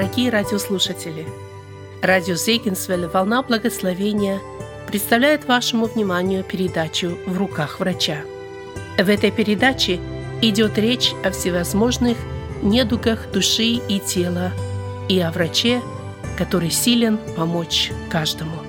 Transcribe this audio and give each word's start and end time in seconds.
Дорогие 0.00 0.30
радиослушатели, 0.30 1.26
радио 2.00 2.34
Зейгенсвелле 2.34 3.06
«Волна 3.06 3.42
благословения» 3.42 4.40
представляет 4.86 5.44
вашему 5.44 5.84
вниманию 5.84 6.42
передачу 6.42 7.18
«В 7.26 7.36
руках 7.36 7.80
врача». 7.80 8.22
В 8.96 9.06
этой 9.10 9.30
передаче 9.30 10.00
идет 10.40 10.78
речь 10.78 11.12
о 11.22 11.30
всевозможных 11.30 12.16
недугах 12.62 13.30
души 13.30 13.78
и 13.90 13.98
тела 14.00 14.52
и 15.10 15.20
о 15.20 15.30
враче, 15.30 15.82
который 16.38 16.70
силен 16.70 17.18
помочь 17.36 17.92
каждому. 18.08 18.59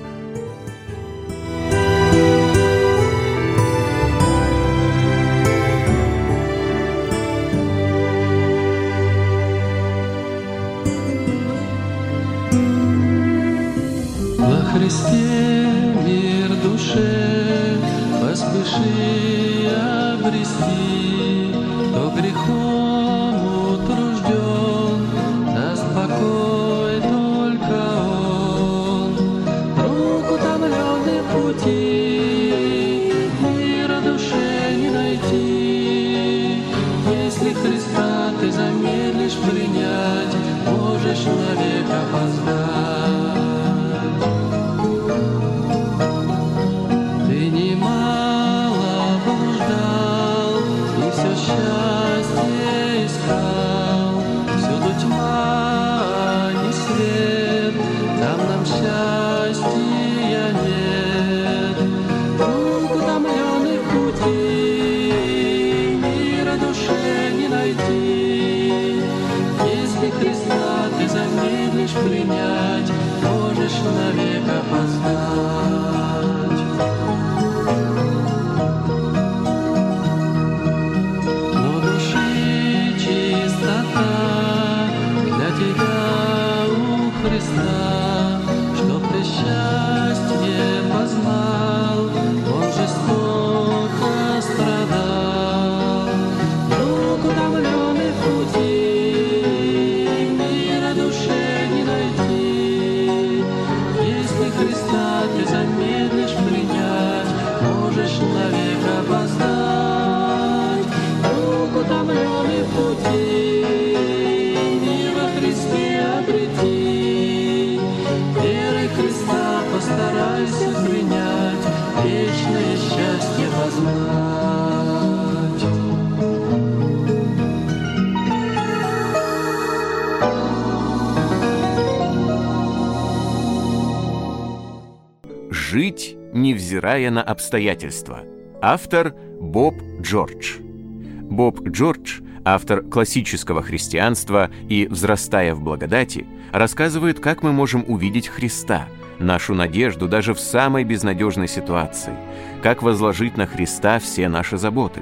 Невзирая 136.81 137.12
на 137.12 137.22
обстоятельства. 137.22 138.22
Автор 138.59 139.14
Боб 139.40 139.75
Джордж. 140.02 140.58
Боб 140.59 141.62
Джордж, 141.68 142.22
автор 142.44 142.81
классического 142.81 143.62
христианства 143.62 144.50
и 144.68 144.88
«Взрастая 144.90 145.53
в 145.53 145.62
благодати», 145.62 146.25
рассказывает, 146.52 147.19
как 147.19 147.44
мы 147.44 147.52
можем 147.52 147.86
увидеть 147.88 148.28
Христа, 148.28 148.88
нашу 149.19 149.53
надежду 149.53 150.08
даже 150.08 150.34
в 150.34 150.40
самой 150.40 150.84
безнадежной 150.84 151.47
ситуации, 151.47 152.16
как 152.64 152.81
возложить 152.81 153.38
на 153.38 153.46
Христа 153.46 154.00
все 154.00 154.28
наши 154.28 154.58
заботы, 154.58 155.02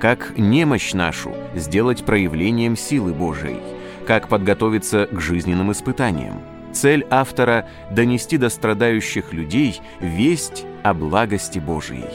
как 0.00 0.32
немощь 0.38 0.94
нашу 0.94 1.34
сделать 1.54 2.06
проявлением 2.06 2.74
силы 2.74 3.12
Божией, 3.12 3.60
как 4.06 4.28
подготовиться 4.28 5.06
к 5.06 5.20
жизненным 5.20 5.72
испытаниям. 5.72 6.40
Цель 6.72 7.06
автора– 7.10 7.66
донести 7.90 8.38
до 8.38 8.48
страдающих 8.48 9.34
людей 9.34 9.80
весть 10.00 10.64
о 10.88 10.94
благости 10.94 11.58
Божией. 11.58 12.06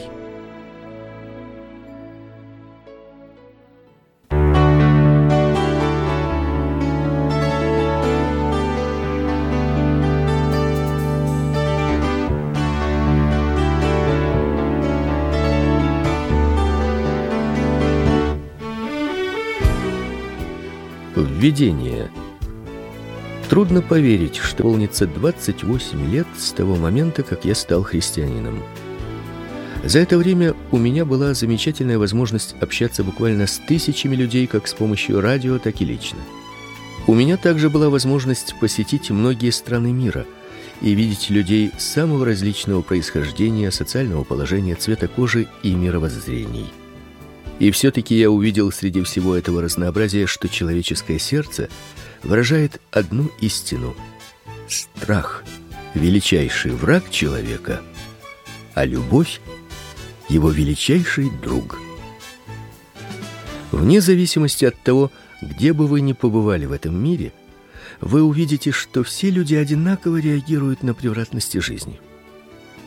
Введение– 21.16 22.10
Трудно 23.50 23.82
поверить, 23.82 24.38
что 24.38 24.64
полнится 24.64 25.06
28 25.06 26.12
лет 26.12 26.28
с 26.38 26.52
того 26.52 26.76
момента, 26.76 27.24
как 27.24 27.46
я 27.46 27.56
стал 27.56 27.84
христианином. 27.84 28.64
За 29.84 30.00
это 30.00 30.18
время 30.18 30.56
у 30.72 30.78
меня 30.78 31.04
была 31.04 31.34
замечательная 31.34 32.00
возможность 32.00 32.56
общаться 32.62 33.04
буквально 33.04 33.48
с 33.48 33.60
тысячами 33.60 34.16
людей, 34.16 34.48
как 34.48 34.68
с 34.68 34.74
помощью 34.74 35.20
радио, 35.20 35.60
так 35.60 35.82
и 35.82 35.86
лично. 35.86 36.20
У 37.06 37.14
меня 37.14 37.36
также 37.36 37.70
была 37.70 37.90
возможность 37.90 38.56
посетить 38.62 39.10
многие 39.10 39.50
страны 39.50 39.92
мира 39.92 40.26
и 40.82 40.94
видеть 40.94 41.30
людей 41.30 41.72
самого 41.78 42.26
различного 42.26 42.82
происхождения, 42.82 43.72
социального 43.72 44.24
положения, 44.24 44.76
цвета 44.76 45.10
кожи 45.10 45.48
и 45.64 45.76
мировоззрений. 45.76 46.68
И 47.60 47.72
все 47.72 47.92
таки 47.92 48.16
я 48.18 48.32
увидел 48.32 48.72
среди 48.72 49.04
всего 49.04 49.36
этого 49.36 49.62
разнообразия, 49.62 50.28
что 50.28 50.48
человеческое 50.48 51.20
сердце– 51.20 51.70
выражает 52.24 52.82
одну 52.92 53.30
истину: 53.40 53.96
страх 54.68 55.44
величайший 55.94 56.72
враг 56.72 57.10
человека, 57.12 57.82
а 58.74 58.86
любовь 58.86 59.42
его 60.30 60.50
величайший 60.50 61.30
друг. 61.30 61.80
Вне 63.72 64.02
зависимости 64.02 64.66
от 64.66 64.82
того, 64.82 65.12
где 65.42 65.74
бы 65.74 65.88
вы 65.88 66.02
ни 66.02 66.14
побывали 66.14 66.66
в 66.66 66.72
этом 66.72 66.96
мире, 66.96 67.34
вы 68.02 68.22
увидите, 68.22 68.72
что 68.72 69.04
все 69.04 69.30
люди 69.30 69.56
одинаково 69.56 70.18
реагируют 70.18 70.84
на 70.84 70.94
превратности 70.94 71.60
жизни. 71.60 72.00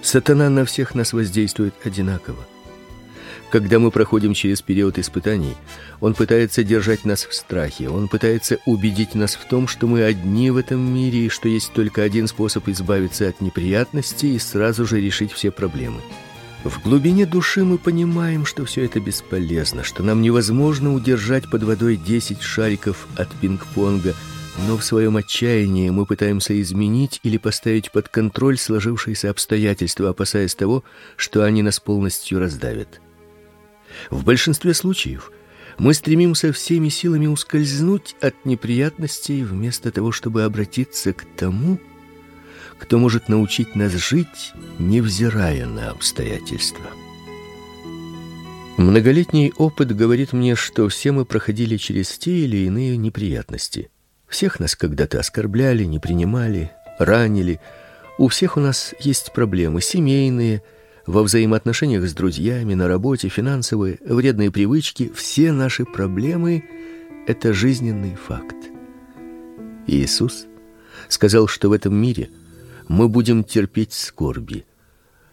Сатана 0.02 0.50
на 0.50 0.64
всех 0.64 0.94
нас 0.94 1.12
воздействует 1.12 1.74
одинаково. 1.84 2.46
Когда 3.50 3.78
мы 3.78 3.92
проходим 3.92 4.34
через 4.34 4.60
период 4.60 4.98
испытаний, 4.98 5.54
он 6.00 6.14
пытается 6.14 6.64
держать 6.64 7.04
нас 7.04 7.24
в 7.24 7.34
страхе, 7.34 7.88
он 7.88 8.08
пытается 8.08 8.58
убедить 8.66 9.14
нас 9.14 9.36
в 9.36 9.46
том, 9.48 9.68
что 9.68 9.86
мы 9.86 10.02
одни 10.02 10.50
в 10.50 10.56
этом 10.56 10.80
мире 10.80 11.26
и 11.26 11.28
что 11.28 11.48
есть 11.48 11.72
только 11.72 12.02
один 12.02 12.26
способ 12.26 12.68
избавиться 12.68 13.28
от 13.28 13.40
неприятностей 13.40 14.34
и 14.34 14.40
сразу 14.40 14.84
же 14.84 15.00
решить 15.00 15.32
все 15.32 15.52
проблемы. 15.52 16.00
В 16.64 16.82
глубине 16.82 17.26
души 17.26 17.64
мы 17.64 17.78
понимаем, 17.78 18.44
что 18.44 18.64
все 18.64 18.84
это 18.84 18.98
бесполезно, 18.98 19.84
что 19.84 20.02
нам 20.02 20.20
невозможно 20.20 20.92
удержать 20.92 21.48
под 21.48 21.62
водой 21.62 21.96
10 21.96 22.42
шариков 22.42 23.06
от 23.16 23.28
пинг-понга, 23.40 24.16
но 24.66 24.76
в 24.76 24.84
своем 24.84 25.16
отчаянии 25.16 25.90
мы 25.90 26.06
пытаемся 26.06 26.60
изменить 26.60 27.20
или 27.22 27.36
поставить 27.36 27.92
под 27.92 28.08
контроль 28.08 28.58
сложившиеся 28.58 29.30
обстоятельства, 29.30 30.08
опасаясь 30.08 30.56
того, 30.56 30.82
что 31.16 31.44
они 31.44 31.62
нас 31.62 31.78
полностью 31.78 32.40
раздавят. 32.40 33.00
В 34.10 34.24
большинстве 34.24 34.74
случаев 34.74 35.32
Мы 35.78 35.92
стремимся 35.94 36.52
всеми 36.52 36.88
силами 36.88 37.26
ускользнуть 37.26 38.16
от 38.20 38.44
неприятностей 38.44 39.42
вместо 39.42 39.92
того, 39.92 40.10
чтобы 40.10 40.44
обратиться 40.44 41.12
к 41.12 41.24
тому, 41.36 41.78
кто 42.78 42.98
может 42.98 43.28
научить 43.28 43.74
нас 43.74 43.92
жить, 43.92 44.52
невзирая 44.78 45.66
на 45.66 45.90
обстоятельства. 45.90 46.86
Многолетний 48.76 49.52
опыт 49.56 49.96
говорит 49.96 50.32
мне, 50.34 50.54
что 50.54 50.88
все 50.88 51.10
мы 51.12 51.24
проходили 51.24 51.78
через 51.78 52.18
те 52.18 52.30
или 52.30 52.58
иные 52.66 52.96
неприятности. 52.98 53.90
Всех 54.28 54.60
нас 54.60 54.76
когда-то 54.76 55.18
оскорбляли, 55.18 55.84
не 55.84 55.98
принимали, 55.98 56.72
ранили. 56.98 57.60
У 58.18 58.28
всех 58.28 58.58
у 58.58 58.60
нас 58.60 58.94
есть 59.00 59.32
проблемы 59.32 59.80
семейные, 59.80 60.62
во 61.06 61.22
взаимоотношениях 61.22 62.06
с 62.06 62.12
друзьями, 62.14 62.74
на 62.74 62.88
работе, 62.88 63.28
финансовые, 63.28 63.98
вредные 64.04 64.50
привычки. 64.50 65.10
Все 65.14 65.52
наши 65.52 65.84
проблемы 65.84 66.64
это 67.26 67.52
жизненный 67.52 68.14
факт. 68.14 68.56
Иисус 69.86 70.46
сказал, 71.08 71.46
что 71.46 71.68
в 71.68 71.72
этом 71.72 71.94
мире 71.94 72.30
мы 72.88 73.08
будем 73.08 73.44
терпеть 73.44 73.92
скорби, 73.92 74.64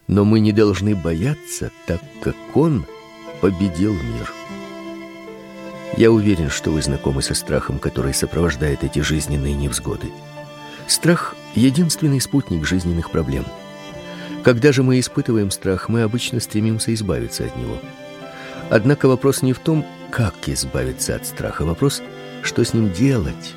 но 0.08 0.26
мы 0.26 0.40
не 0.40 0.52
должны 0.52 0.96
бояться, 0.96 1.72
так 1.88 2.02
как 2.22 2.36
он 2.54 2.86
победил 3.42 3.94
мир. 3.94 4.32
Я 5.98 6.12
уверен, 6.12 6.50
что 6.50 6.72
вы 6.72 6.82
знакомы 6.82 7.22
со 7.22 7.36
страхом, 7.36 7.78
который 7.78 8.14
сопровождает 8.14 8.84
эти 8.84 9.00
жизненные 9.00 9.54
невзгоды. 9.54 10.08
Страх 10.88 11.36
единственный 11.56 12.20
спутник 12.20 12.66
жизненных 12.66 13.12
проблем. 13.12 13.46
Когда 14.44 14.74
же 14.74 14.84
мы 14.84 15.00
испытываем 15.00 15.52
страх, 15.52 15.88
мы 15.88 16.02
обычно 16.02 16.42
стремимся 16.42 16.94
избавиться 16.94 17.46
от 17.46 17.56
него. 17.56 17.78
Однако 18.70 19.08
вопрос 19.08 19.42
не 19.42 19.54
в 19.54 19.60
том, 19.60 19.86
как 20.12 20.36
избавиться 20.48 21.16
от 21.16 21.26
страха, 21.26 21.64
вопрос, 21.64 22.02
что 22.44 22.64
с 22.66 22.74
ним 22.74 22.92
делать. 22.92 23.54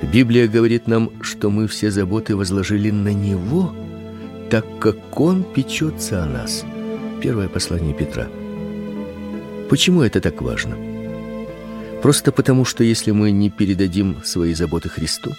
Библия 0.00 0.46
говорит 0.46 0.86
нам, 0.86 1.10
что 1.22 1.50
мы 1.50 1.66
все 1.66 1.90
заботы 1.90 2.36
возложили 2.36 2.90
на 2.90 3.12
него, 3.12 3.74
так 4.50 4.64
как 4.78 5.18
он 5.18 5.42
печется 5.42 6.22
о 6.22 6.26
нас. 6.26 6.64
Первое 7.20 7.48
послание 7.48 7.92
Петра. 7.92 8.28
Почему 9.68 10.02
это 10.02 10.20
так 10.20 10.40
важно? 10.40 10.76
Просто 12.02 12.30
потому, 12.30 12.64
что 12.64 12.84
если 12.84 13.10
мы 13.10 13.32
не 13.32 13.50
передадим 13.50 14.22
свои 14.24 14.54
заботы 14.54 14.88
Христу, 14.88 15.32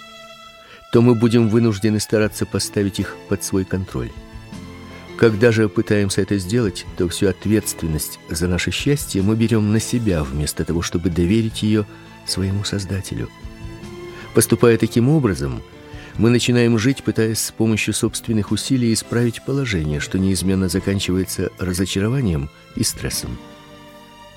то 0.92 1.00
мы 1.00 1.14
будем 1.14 1.48
вынуждены 1.48 1.98
стараться 1.98 2.44
поставить 2.44 3.00
их 3.00 3.16
под 3.30 3.42
свой 3.42 3.64
контроль. 3.64 4.10
Когда 5.20 5.52
же 5.52 5.68
пытаемся 5.68 6.22
это 6.22 6.36
сделать, 6.38 6.84
то 6.96 7.08
всю 7.08 7.28
ответственность 7.28 8.18
за 8.28 8.48
наше 8.48 8.72
счастье 8.72 9.22
мы 9.22 9.36
берем 9.36 9.70
на 9.70 9.78
себя 9.78 10.24
вместо 10.24 10.64
того, 10.64 10.82
чтобы 10.82 11.10
доверить 11.10 11.62
ее 11.62 11.86
своему 12.26 12.64
Создателю– 12.64 13.28
Поступая 14.34 14.78
таким 14.78 15.08
образом, 15.08 15.62
мы 16.16 16.30
начинаем 16.30 16.78
жить, 16.78 17.02
пытаясь 17.02 17.40
с 17.40 17.50
помощью 17.50 17.94
собственных 17.94 18.52
усилий 18.52 18.92
исправить 18.92 19.44
положение, 19.44 19.98
что 19.98 20.18
неизменно 20.18 20.68
заканчивается 20.68 21.50
разочарованием 21.58 22.48
и 22.76 22.84
стрессом. 22.84 23.36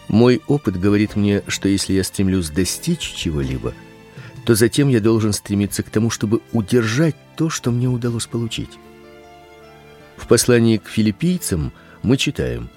Мой 0.08 0.42
опыт 0.48 0.80
говорит 0.80 1.16
мне, 1.16 1.44
что 1.48 1.70
если 1.70 1.94
я 1.94 2.04
стремлюсь 2.04 2.50
достичь 2.50 3.14
чего-либо, 3.14 3.74
то 4.46 4.56
затем 4.56 4.90
я 4.90 5.00
должен 5.00 5.32
стремиться 5.32 5.84
к 5.84 5.90
тому, 5.90 6.10
чтобы 6.10 6.42
удержать 6.52 7.16
то, 7.38 7.50
что 7.50 7.72
мне 7.72 7.88
удалось 7.88 8.26
получить. 8.26 8.72
В 10.24 10.28
послании 10.28 10.78
к 10.78 10.88
филиппийцам 10.88 11.74
мы 12.02 12.16
читаем: 12.16 12.70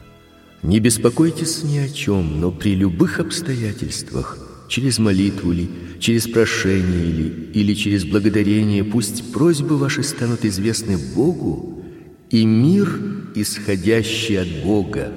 "Не 0.64 0.80
беспокойтесь 0.80 1.62
ни 1.62 1.78
о 1.78 1.88
чем, 1.88 2.40
но 2.40 2.50
при 2.50 2.74
любых 2.74 3.20
обстоятельствах 3.20 4.36
через 4.68 4.98
молитву 4.98 5.52
ли, 5.52 5.70
через 6.00 6.26
прошение 6.26 7.04
ли, 7.04 7.50
или 7.54 7.72
через 7.74 8.04
благодарение, 8.04 8.82
пусть 8.82 9.32
просьбы 9.32 9.78
ваши 9.78 10.02
станут 10.02 10.44
известны 10.44 10.98
Богу, 11.14 11.84
и 12.30 12.44
мир, 12.44 13.00
исходящий 13.36 14.40
от 14.40 14.64
Бога, 14.64 15.12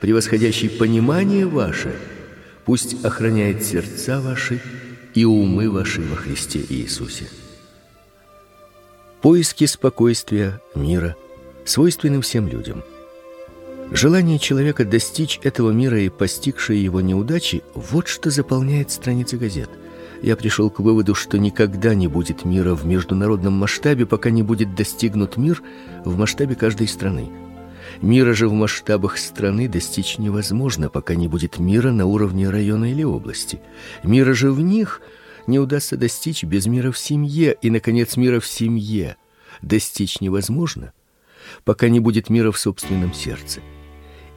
превосходящий 0.00 0.70
понимание 0.70 1.44
ваше, 1.44 1.94
пусть 2.64 3.04
охраняет 3.04 3.62
сердца 3.62 4.22
ваши 4.22 4.62
и 5.14 5.26
умы 5.26 5.68
ваши 5.68 6.00
во 6.00 6.16
Христе 6.16 6.64
Иисусе. 6.66 7.28
Поиски 9.20 9.66
спокойствия, 9.66 10.58
мира 10.74 11.14
свойственны 11.70 12.20
всем 12.20 12.48
людям– 12.48 12.82
Желание 13.92 14.38
человека 14.38 14.84
достичь 14.84 15.40
этого 15.42 15.72
мира 15.72 16.00
и 16.00 16.10
постигшие 16.10 16.82
его 16.82 17.00
неудачи 17.00 17.64
вот 17.74 18.06
что 18.06 18.30
заполняет 18.30 18.92
страницы 18.92 19.36
газет. 19.36 19.68
Я 20.22 20.36
пришел 20.36 20.70
к 20.70 20.78
выводу, 20.78 21.16
что 21.16 21.38
никогда 21.38 21.94
не 21.94 22.06
будет 22.06 22.44
мира 22.44 22.76
в 22.76 22.86
международном 22.86 23.54
масштабе, 23.54 24.06
пока 24.06 24.30
не 24.30 24.44
будет 24.44 24.76
достигнут 24.76 25.36
мир 25.36 25.60
в 26.04 26.16
масштабе 26.16 26.54
каждой 26.54 26.86
страны. 26.86 27.30
Мира 28.00 28.32
же 28.32 28.48
в 28.48 28.52
масштабах 28.52 29.18
страны 29.18 29.66
достичь 29.66 30.18
невозможно, 30.18 30.88
пока 30.88 31.16
не 31.16 31.26
будет 31.26 31.58
мира 31.58 31.90
на 31.90 32.06
уровне 32.06 32.48
района 32.48 32.92
или 32.92 33.02
области. 33.02 33.60
Мира 34.04 34.34
же 34.34 34.52
в 34.52 34.60
них 34.60 35.00
не 35.48 35.58
удастся 35.58 35.96
достичь 35.96 36.44
без 36.44 36.66
мира 36.66 36.92
в 36.92 36.98
семье, 36.98 37.56
и 37.60 37.70
наконец 37.70 38.16
мира 38.16 38.38
в 38.38 38.46
семье 38.46 39.16
достичь 39.62 40.20
невозможно, 40.20 40.92
пока 41.64 41.88
не 41.88 42.00
будет 42.00 42.30
мира 42.30 42.50
в 42.50 42.58
собственном 42.58 43.12
сердце. 43.12 43.60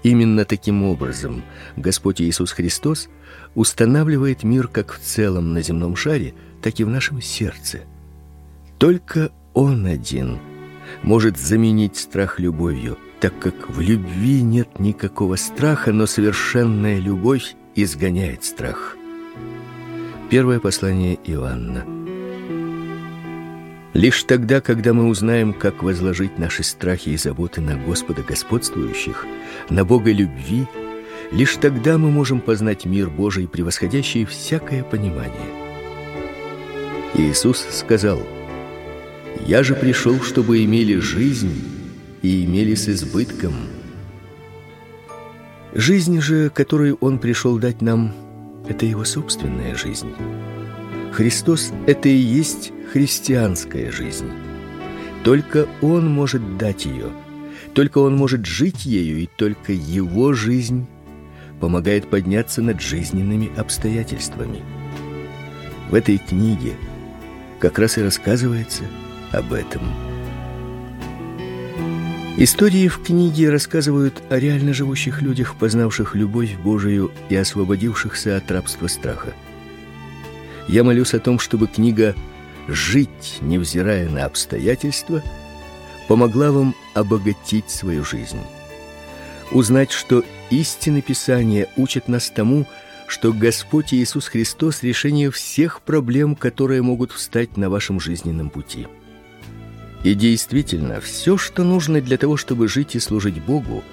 Именно 0.03 0.43
таким 0.45 0.83
образом 0.83 1.43
Господь 1.77 2.21
Иисус 2.21 2.51
Христос 2.51 3.09
устанавливает 3.55 4.43
мир 4.43 4.67
как 4.67 4.93
в 4.93 4.99
целом 4.99 5.53
на 5.53 5.61
земном 5.61 5.95
шаре, 5.95 6.33
так 6.61 6.79
и 6.79 6.83
в 6.83 6.89
нашем 6.89 7.21
сердце. 7.21 7.81
Только 8.77 9.31
он 9.53 9.85
один 9.85 10.39
может 11.03 11.37
заменить 11.37 11.95
страх 11.95 12.39
любовью, 12.39 12.97
так 13.21 13.37
как 13.39 13.69
в 13.69 13.79
любви 13.79 14.41
нет 14.41 14.79
никакого 14.79 15.37
страха, 15.37 15.93
но 15.93 16.05
совершенная 16.05 16.99
любовь 16.99 17.55
изгоняет 17.75 18.43
страх. 18.43 18.97
Первое 20.29 20.59
послание 20.59 21.17
Иоанна 21.25 22.02
Лишь 23.93 24.23
тогда, 24.23 24.59
когда 24.59 24.91
мы 24.91 25.07
узнаем, 25.07 25.53
как 25.53 25.83
возложить 25.83 26.39
наши 26.39 26.63
страхи 26.63 27.09
и 27.09 27.17
заботы 27.17 27.61
на 27.61 27.75
Господа 27.75 28.23
господствующих, 28.23 29.25
на 29.69 29.85
Бога 29.85 30.11
любви, 30.11 30.65
лишь 31.31 31.55
тогда 31.57 31.99
мы 31.99 32.09
можем 32.09 32.41
познать 32.41 32.85
мир 32.85 33.11
Божий, 33.11 33.47
превосходящий 33.47 34.25
всякое 34.25 34.83
понимание. 34.83 35.51
Иисус 37.13 37.63
сказал: 37.69 38.19
"Я 39.45 39.61
же 39.61 39.75
пришел, 39.75 40.19
чтобы 40.21 40.63
имели 40.63 40.95
жизнь 40.95 41.63
и 42.23 42.45
имели 42.45 42.73
с 42.73 42.89
избытком". 42.89 43.53
Жизнь 45.75 46.19
же, 46.19 46.49
которую 46.49 46.97
он 46.99 47.19
пришел 47.19 47.59
дать 47.59 47.81
нам, 47.83 48.11
это 48.67 48.87
его 48.87 49.05
собственная 49.05 49.75
жизнь. 49.75 50.09
Христос 51.13 51.71
это 51.85 52.09
и 52.09 52.15
есть 52.15 52.71
христианская 52.91 53.91
жизнь. 53.91 54.31
Только 55.23 55.67
он 55.81 56.11
может 56.11 56.57
дать 56.57 56.85
ее, 56.85 57.11
только 57.75 57.99
он 57.99 58.15
может 58.15 58.47
жить 58.47 58.87
ею, 58.87 59.19
и 59.19 59.27
только 59.27 59.73
его 59.73 60.33
жизнь 60.33 60.87
помогает 61.59 62.09
подняться 62.09 62.63
над 62.63 62.81
жизненными 62.81 63.51
обстоятельствами. 63.55 64.63
В 65.91 65.93
этой 65.93 66.17
книге 66.17 66.73
как 67.59 67.77
раз 67.77 67.99
и 67.99 68.01
рассказывается 68.01 68.81
об 69.31 69.53
этом. 69.53 69.83
Истории 72.37 72.87
в 72.87 73.03
книге 73.03 73.51
рассказывают 73.51 74.23
о 74.31 74.39
реально 74.39 74.73
живущих 74.73 75.21
людях, 75.21 75.57
познавших 75.59 76.15
любовь 76.15 76.57
Божию 76.57 77.11
и 77.29 77.35
освободившихся 77.35 78.35
от 78.35 78.49
рабства 78.49 78.87
страха. 78.87 79.35
Я 80.67 80.83
молюсь 80.83 81.13
о 81.13 81.19
том, 81.19 81.39
чтобы 81.39 81.67
книга 81.67 82.15
жить, 82.67 83.39
невзирая 83.41 84.09
на 84.09 84.25
обстоятельства, 84.25 85.21
помогла 86.07 86.51
вам 86.51 86.75
обогатить 86.93 87.69
свою 87.69 88.03
жизнь. 88.03 88.39
Узнать, 89.51 89.91
что 89.91 90.23
истины 90.49 91.01
Писания 91.01 91.67
учат 91.75 92.07
нас 92.07 92.29
тому, 92.29 92.65
что 93.07 93.33
Господь 93.33 93.93
Иисус 93.93 94.27
Христос 94.27 94.81
решение 94.81 95.29
всех 95.29 95.81
проблем, 95.81 96.35
которые 96.35 96.81
могут 96.81 97.11
встать 97.11 97.57
на 97.57 97.69
вашем 97.69 97.99
жизненном 97.99 98.49
пути. 98.49 98.87
И 100.03 100.15
действительно, 100.15 100.99
все, 100.99 101.37
что 101.37 101.63
нужно 101.63 102.01
для 102.01 102.17
того, 102.17 102.37
чтобы 102.37 102.67
жить 102.67 102.95
и 102.95 102.99
служить 102.99 103.41
Богу, 103.41 103.83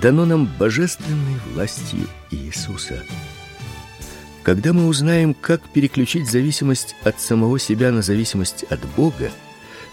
дано 0.00 0.24
нам 0.24 0.48
божественной 0.58 1.36
властью 1.52 2.00
Иисуса. 2.30 3.02
Когда 4.46 4.72
мы 4.72 4.86
узнаем, 4.86 5.34
как 5.34 5.60
переключить 5.70 6.30
зависимость 6.30 6.94
от 7.02 7.20
самого 7.20 7.58
себя 7.58 7.90
на 7.90 8.00
зависимость 8.00 8.62
от 8.70 8.78
Бога, 8.96 9.32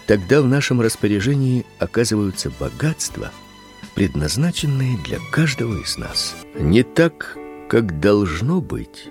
тогда 0.06 0.40
в 0.40 0.46
нашем 0.46 0.80
распоряжении 0.80 1.66
оказываются 1.80 2.52
богатства, 2.60 3.32
предназначенные 3.96 4.96
для 4.98 5.18
каждого 5.32 5.82
из 5.82 5.98
нас. 5.98 6.36
Не 6.56 6.84
так, 6.84 7.36
как 7.68 7.98
должно 7.98 8.60
быть. 8.60 9.08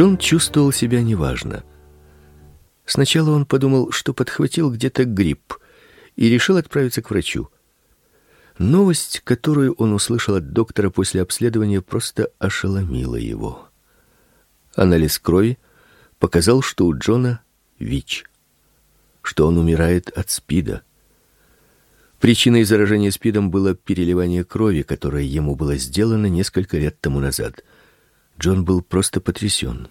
Джон 0.00 0.16
чувствовал 0.16 0.72
себя 0.72 1.02
неважно. 1.02 1.62
Сначала 2.86 3.32
он 3.32 3.44
подумал, 3.44 3.92
что 3.92 4.14
подхватил 4.14 4.72
где-то 4.72 5.04
грипп, 5.04 5.58
и 6.16 6.30
решил 6.30 6.56
отправиться 6.56 7.02
к 7.02 7.10
врачу. 7.10 7.50
Новость, 8.56 9.20
которую 9.24 9.74
он 9.74 9.92
услышал 9.92 10.36
от 10.36 10.54
доктора 10.54 10.88
после 10.88 11.20
обследования, 11.20 11.82
просто 11.82 12.30
ошеломила 12.38 13.16
его. 13.16 13.68
Анализ 14.74 15.18
крови 15.18 15.58
показал, 16.18 16.62
что 16.62 16.86
у 16.86 16.96
Джона 16.96 17.42
ВИЧ, 17.78 18.24
что 19.20 19.46
он 19.46 19.58
умирает 19.58 20.08
от 20.16 20.30
СПИДа. 20.30 20.80
Причиной 22.20 22.64
заражения 22.64 23.10
СПИДом 23.10 23.50
было 23.50 23.74
переливание 23.74 24.44
крови, 24.44 24.80
которое 24.80 25.24
ему 25.24 25.56
было 25.56 25.76
сделано 25.76 26.24
несколько 26.24 26.78
лет 26.78 26.98
тому 27.02 27.20
назад. 27.20 27.62
Джон 28.40 28.64
был 28.64 28.80
просто 28.80 29.20
потрясен. 29.20 29.88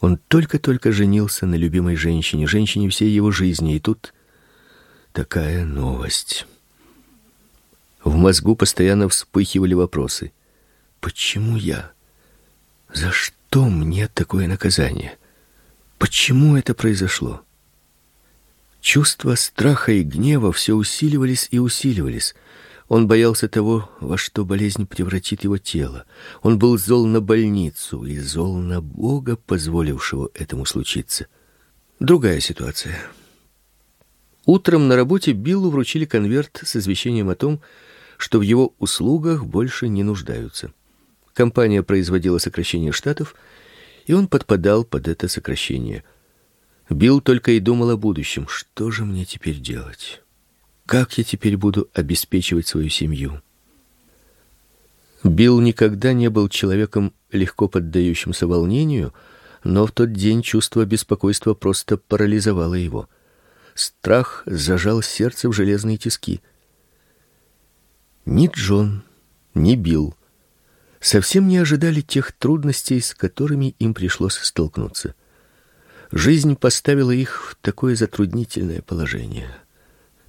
Он 0.00 0.16
только-только 0.16 0.90
женился 0.90 1.46
на 1.46 1.54
любимой 1.54 1.94
женщине, 1.94 2.48
женщине 2.48 2.88
всей 2.88 3.10
его 3.10 3.30
жизни, 3.30 3.76
и 3.76 3.80
тут 3.80 4.12
такая 5.12 5.64
новость. 5.64 6.46
В 8.02 8.16
мозгу 8.16 8.56
постоянно 8.56 9.08
вспыхивали 9.08 9.74
вопросы: 9.74 10.32
почему 11.00 11.56
я? 11.56 11.92
За 12.92 13.12
что 13.12 13.68
мне 13.68 14.08
такое 14.08 14.48
наказание? 14.48 15.16
Почему 15.98 16.56
это 16.56 16.74
произошло? 16.74 17.42
Чувства 18.80 19.36
страха 19.36 19.92
и 19.92 20.02
гнева 20.02 20.52
все 20.52 20.74
усиливались 20.74 21.46
и 21.52 21.60
усиливались. 21.60 22.34
Он 22.88 23.06
боялся 23.06 23.48
того, 23.48 23.90
во 24.00 24.16
что 24.16 24.46
болезнь 24.46 24.86
превратит 24.86 25.44
его 25.44 25.58
тело. 25.58 26.06
Он 26.42 26.58
был 26.58 26.78
зол 26.78 27.06
на 27.06 27.20
больницу 27.20 28.04
и 28.04 28.18
зол 28.18 28.56
на 28.56 28.80
Бога, 28.80 29.36
позволившего 29.36 30.30
этому 30.34 30.64
случиться. 30.64 31.26
Другая 32.00 32.40
ситуация. 32.40 32.98
Утром 34.46 34.88
на 34.88 34.96
работе 34.96 35.32
Биллу 35.32 35.70
вручили 35.70 36.06
конверт 36.06 36.60
с 36.64 36.76
извещением 36.76 37.28
о 37.28 37.34
том, 37.34 37.60
что 38.16 38.38
в 38.38 38.42
его 38.42 38.74
услугах 38.78 39.44
больше 39.44 39.88
не 39.88 40.02
нуждаются. 40.02 40.72
Компания 41.34 41.82
производила 41.82 42.38
сокращение 42.38 42.92
штатов, 42.92 43.34
и 44.06 44.14
он 44.14 44.28
подпадал 44.28 44.84
под 44.84 45.08
это 45.08 45.28
сокращение. 45.28 46.04
Билл 46.88 47.20
только 47.20 47.52
и 47.52 47.60
думал 47.60 47.90
о 47.90 47.96
будущем. 47.98 48.48
Что 48.48 48.90
же 48.90 49.04
мне 49.04 49.26
теперь 49.26 49.60
делать? 49.60 50.22
Как 50.88 51.18
я 51.18 51.24
теперь 51.24 51.58
буду 51.58 51.90
обеспечивать 51.92 52.66
свою 52.66 52.88
семью? 52.88 53.42
Билл 55.22 55.60
никогда 55.60 56.14
не 56.14 56.30
был 56.30 56.48
человеком 56.48 57.12
легко 57.30 57.68
поддающимся 57.68 58.46
волнению, 58.46 59.12
но 59.64 59.86
в 59.86 59.92
тот 59.92 60.14
день 60.14 60.40
чувство 60.40 60.86
беспокойства 60.86 61.52
просто 61.52 61.98
парализовало 61.98 62.72
его. 62.72 63.06
Страх 63.74 64.44
зажал 64.46 65.02
сердце 65.02 65.50
в 65.50 65.52
железные 65.52 65.98
тиски. 65.98 66.40
Ни 68.24 68.48
Джон, 68.50 69.02
ни 69.52 69.76
Билл 69.76 70.14
совсем 71.00 71.48
не 71.48 71.58
ожидали 71.58 72.00
тех 72.00 72.32
трудностей, 72.32 73.02
с 73.02 73.14
которыми 73.14 73.74
им 73.78 73.92
пришлось 73.92 74.38
столкнуться. 74.38 75.14
Жизнь 76.12 76.56
поставила 76.56 77.10
их 77.10 77.50
в 77.50 77.56
такое 77.60 77.94
затруднительное 77.94 78.80
положение. 78.80 79.54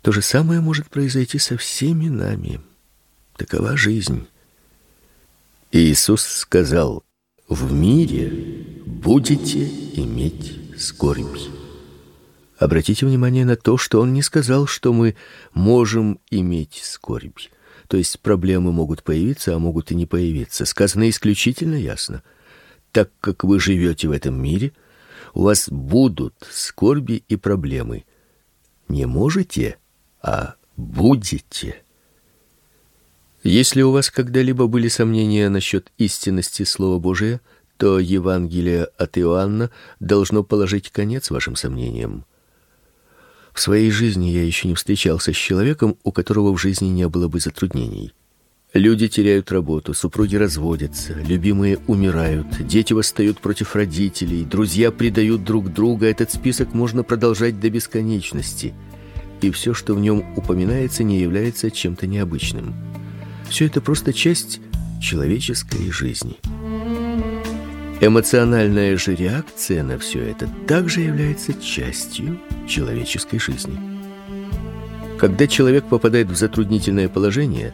То 0.02 0.12
же 0.12 0.22
самое 0.22 0.62
может 0.62 0.88
произойти 0.90 1.40
со 1.40 1.58
всеми 1.58 2.08
нами. 2.08 2.62
Такова 3.36 3.76
жизнь. 3.76 4.28
Иисус 5.72 6.24
сказал: 6.24 7.04
"В 7.48 7.74
мире 7.74 8.30
будете 8.86 9.68
иметь 9.96 10.58
скорбь". 10.78 11.38
Обратите 12.58 13.06
внимание 13.06 13.46
на 13.46 13.56
то, 13.56 13.78
что 13.78 14.02
он 14.02 14.14
не 14.14 14.22
сказал, 14.22 14.68
что 14.68 14.94
мы 14.94 15.16
можем 15.54 16.20
иметь 16.30 16.82
скорбь. 16.84 17.40
То 17.88 17.98
есть 17.98 18.20
проблемы 18.20 18.72
могут 18.72 19.04
появиться, 19.04 19.56
а 19.56 19.60
могут 19.60 19.92
и 19.92 19.96
не 19.96 20.06
появиться. 20.06 20.66
Сказано 20.66 21.10
исключительно 21.10 21.76
ясно. 21.76 22.24
Так 22.92 23.12
как 23.22 23.44
вы 23.44 23.60
живете 23.60 24.08
в 24.08 24.12
этом 24.12 24.42
мире, 24.42 24.74
у 25.34 25.44
вас 25.44 25.70
будут 25.70 26.36
скорби 26.52 27.24
и 27.28 27.36
проблемы. 27.36 28.06
Не 28.88 29.06
можете 29.06 29.78
а 30.22 30.56
будете. 30.78 31.84
Если 33.44 33.82
у 33.82 33.92
вас 33.92 34.10
когда-либо 34.10 34.68
были 34.68 34.88
сомнения 34.88 35.50
насчет 35.50 35.92
истинности 35.98 36.64
слова 36.64 37.00
Божия, 37.00 37.40
то 37.78 37.98
Евангелие 37.98 38.86
от 38.98 39.18
Иоанна 39.18 39.72
должно 40.02 40.44
положить 40.44 40.92
конец 40.92 41.30
вашим 41.30 41.56
сомнениям. 41.56 42.26
В 43.54 43.62
своей 43.62 43.92
жизни 43.92 44.28
я 44.28 44.44
еще 44.44 44.68
не 44.68 44.76
встречался 44.76 45.32
с 45.32 45.38
человеком, 45.38 45.98
у 46.04 46.12
которого 46.12 46.54
в 46.54 46.58
жизни 46.58 46.88
не 46.88 47.08
было 47.08 47.30
бы 47.30 47.40
затруднений. 47.40 48.14
Люди 48.74 49.08
теряют 49.08 49.52
работу, 49.52 49.94
супруги 49.94 50.36
разводятся, 50.36 51.14
любимые 51.14 51.80
умирают, 51.88 52.46
дети 52.68 52.94
восстают 52.94 53.40
против 53.40 53.76
родителей, 53.76 54.46
друзья 54.46 54.92
предают 54.92 55.44
друг 55.44 55.74
друга. 55.74 56.06
Этот 56.06 56.32
список 56.32 56.74
можно 56.74 57.04
продолжать 57.04 57.60
до 57.60 57.70
бесконечности 57.72 58.76
и 59.44 59.52
все, 59.52 59.74
что 59.74 59.94
в 59.94 60.00
нем 60.00 60.26
упоминается, 60.36 61.04
не 61.04 61.20
является 61.20 61.72
чем-то 61.72 62.08
необычным. 62.08 62.74
Все 63.50 63.66
это 63.66 63.82
просто 63.82 64.14
часть 64.14 64.60
человеческой 65.02 65.92
жизни. 65.92 66.38
Эмоциональная 68.02 68.96
же 68.98 69.16
реакция 69.16 69.84
на 69.84 69.98
все 69.98 70.20
это 70.22 70.48
также 70.68 71.02
является 71.02 71.54
частью 71.54 72.40
человеческой 72.68 73.40
жизни. 73.40 73.78
Когда 75.18 75.48
человек 75.48 75.86
попадает 75.86 76.30
в 76.30 76.36
затруднительное 76.38 77.10
положение, 77.10 77.74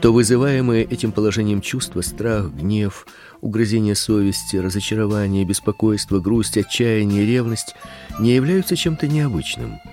то 0.00 0.12
вызываемые 0.12 0.84
этим 0.84 1.12
положением 1.12 1.60
чувства 1.60 2.00
страх, 2.00 2.50
гнев, 2.52 3.06
угрызение 3.40 3.94
совести, 3.94 4.56
разочарование, 4.56 5.44
беспокойство, 5.44 6.18
грусть, 6.18 6.58
отчаяние, 6.58 7.24
ревность 7.24 7.74
не 8.18 8.34
являются 8.34 8.76
чем-то 8.76 9.06
необычным– 9.06 9.78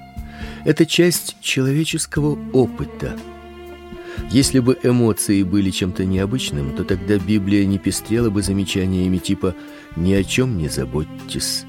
это 0.65 0.85
часть 0.85 1.37
человеческого 1.41 2.37
опыта. 2.53 3.17
Если 4.31 4.59
бы 4.59 4.77
эмоции 4.83 5.43
были 5.43 5.69
чем-то 5.69 6.05
необычным, 6.05 6.75
то 6.75 6.83
тогда 6.83 7.17
Библия 7.17 7.65
не 7.65 7.77
пестрела 7.77 8.29
бы 8.29 8.41
замечаниями 8.41 9.17
типа 9.17 9.55
«ни 9.95 10.13
о 10.13 10.23
чем 10.23 10.57
не 10.57 10.69
заботьтесь», 10.69 11.65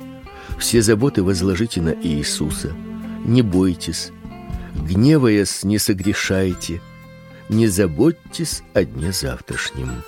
«все 0.58 0.82
заботы 0.82 1.22
возложите 1.22 1.80
на 1.80 1.94
Иисуса», 1.94 2.72
«не 3.24 3.42
бойтесь», 3.42 4.12
«гневаясь, 4.74 5.64
не 5.64 5.78
согрешайте», 5.78 6.80
«не 7.48 7.66
заботьтесь 7.66 8.62
о 8.72 8.84
дне 8.84 9.12
завтрашнем». 9.12 10.02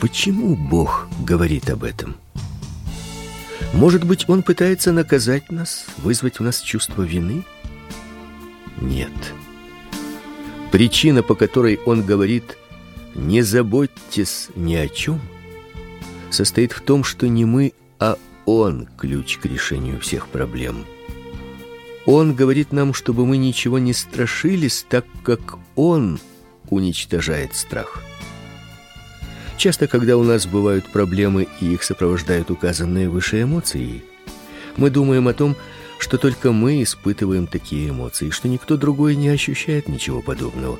Почему 0.00 0.56
Бог 0.56 1.08
говорит 1.26 1.68
об 1.68 1.84
этом? 1.84 2.16
Может 3.72 4.04
быть, 4.04 4.28
он 4.28 4.42
пытается 4.42 4.92
наказать 4.92 5.50
нас, 5.50 5.86
вызвать 5.98 6.38
в 6.38 6.42
нас 6.42 6.60
чувство 6.60 7.02
вины? 7.02 7.44
Нет. 8.80 9.12
Причина, 10.72 11.22
по 11.22 11.34
которой 11.34 11.78
он 11.84 12.02
говорит 12.02 12.56
«не 13.14 13.42
заботьтесь 13.42 14.48
ни 14.54 14.74
о 14.74 14.88
чем», 14.88 15.20
состоит 16.30 16.72
в 16.72 16.80
том, 16.80 17.04
что 17.04 17.28
не 17.28 17.44
мы, 17.44 17.72
а 17.98 18.16
он 18.46 18.88
ключ 18.96 19.38
к 19.38 19.46
решению 19.46 20.00
всех 20.00 20.28
проблем. 20.28 20.86
Он 22.06 22.34
говорит 22.34 22.72
нам, 22.72 22.94
чтобы 22.94 23.26
мы 23.26 23.36
ничего 23.36 23.78
не 23.78 23.92
страшились, 23.92 24.86
так 24.88 25.04
как 25.22 25.58
он 25.76 26.18
уничтожает 26.68 27.54
страх. 27.54 28.02
Часто, 29.60 29.88
когда 29.88 30.16
у 30.16 30.22
нас 30.22 30.46
бывают 30.46 30.86
проблемы 30.86 31.46
и 31.60 31.74
их 31.74 31.82
сопровождают 31.82 32.50
указанные 32.50 33.10
выше 33.10 33.42
эмоции, 33.42 34.02
мы 34.78 34.88
думаем 34.88 35.28
о 35.28 35.34
том, 35.34 35.54
что 35.98 36.16
только 36.16 36.50
мы 36.50 36.82
испытываем 36.82 37.46
такие 37.46 37.90
эмоции, 37.90 38.30
что 38.30 38.48
никто 38.48 38.78
другой 38.78 39.16
не 39.16 39.28
ощущает 39.28 39.86
ничего 39.86 40.22
подобного. 40.22 40.78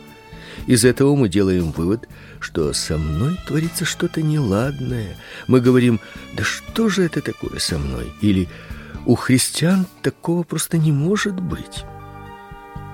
Из 0.67 0.87
этого 0.87 1.15
мы 1.15 1.29
делаем 1.29 1.73
вывод, 1.73 2.09
что 2.41 2.73
со 2.73 2.97
мной 2.97 3.37
творится 3.47 3.85
что-то 3.85 4.23
неладное. 4.23 5.15
Мы 5.47 5.61
говорим: 5.61 6.01
"Да 6.33 6.43
что 6.43 6.89
же 6.89 7.03
это 7.03 7.21
такое 7.21 7.59
со 7.59 7.77
мной?" 7.77 8.11
или 8.23 8.49
"У 9.05 9.15
христиан 9.15 9.85
такого 10.01 10.43
просто 10.43 10.79
не 10.79 10.91
может 10.91 11.39
быть". 11.39 11.85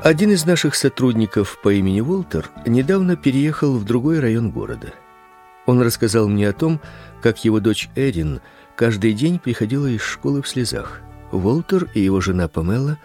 Один 0.03 0.33
из 0.33 0.45
наших 0.45 0.75
сотрудников 0.75 1.61
по 1.63 1.73
имени 1.73 2.01
Волтер 2.01 2.51
недавно 2.67 3.15
переехал 3.15 3.79
в 3.79 3.85
другой 3.85 4.19
район 4.19 4.51
города. 4.51 4.93
Он 5.67 5.83
рассказал 5.83 6.29
мне 6.29 6.49
о 6.49 6.53
том, 6.53 6.81
как 7.21 7.45
его 7.45 7.61
дочь 7.61 7.89
Эрин 7.97 8.41
каждый 8.77 9.13
день 9.13 9.39
приходила 9.39 9.87
из 9.87 10.01
школы 10.01 10.43
в 10.43 10.49
слезах. 10.49 11.01
Волтер 11.33 11.89
и 11.93 12.01
его 12.01 12.21
жена 12.21 12.49
Памела 12.49 12.99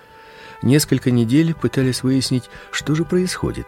несколько 0.61 1.09
недель 1.09 1.55
пытались 1.55 2.03
выяснить, 2.03 2.49
что 2.71 2.93
же 2.93 3.03
происходит. 3.03 3.65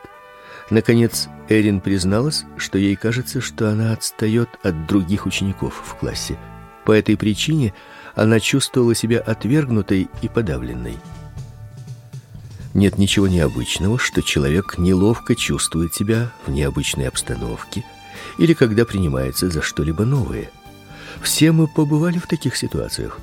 Наконец, 0.70 1.28
Эрин 1.50 1.82
призналась, 1.82 2.46
что 2.56 2.78
ей 2.78 2.96
кажется, 2.96 3.42
что 3.42 3.70
она 3.70 3.92
отстает 3.92 4.50
от 4.62 4.86
других 4.86 5.26
учеников 5.26 5.82
в 5.84 5.96
классе. 5.96 6.38
По 6.86 6.92
этой 6.92 7.18
причине 7.18 7.74
она 8.16 8.40
чувствовала 8.40 8.94
себя 8.94 9.20
отвергнутой 9.20 10.08
и 10.22 10.28
подавленной. 10.28 10.98
Нет 12.74 12.98
ничего 12.98 13.28
необычного, 13.28 14.00
что 14.00 14.22
человек 14.22 14.78
неловко 14.78 15.36
чувствует 15.36 15.94
себя 15.94 16.32
в 16.46 16.52
необычной 16.52 17.08
обстановке 17.08 17.84
или 18.38 18.54
когда 18.54 18.86
принимается 18.86 19.50
за 19.50 19.62
что-либо 19.62 20.06
новое. 20.06 20.50
Все 21.22 21.52
мы 21.52 21.68
побывали 21.68 22.18
в 22.18 22.28
таких 22.28 22.56
ситуациях. 22.56 23.20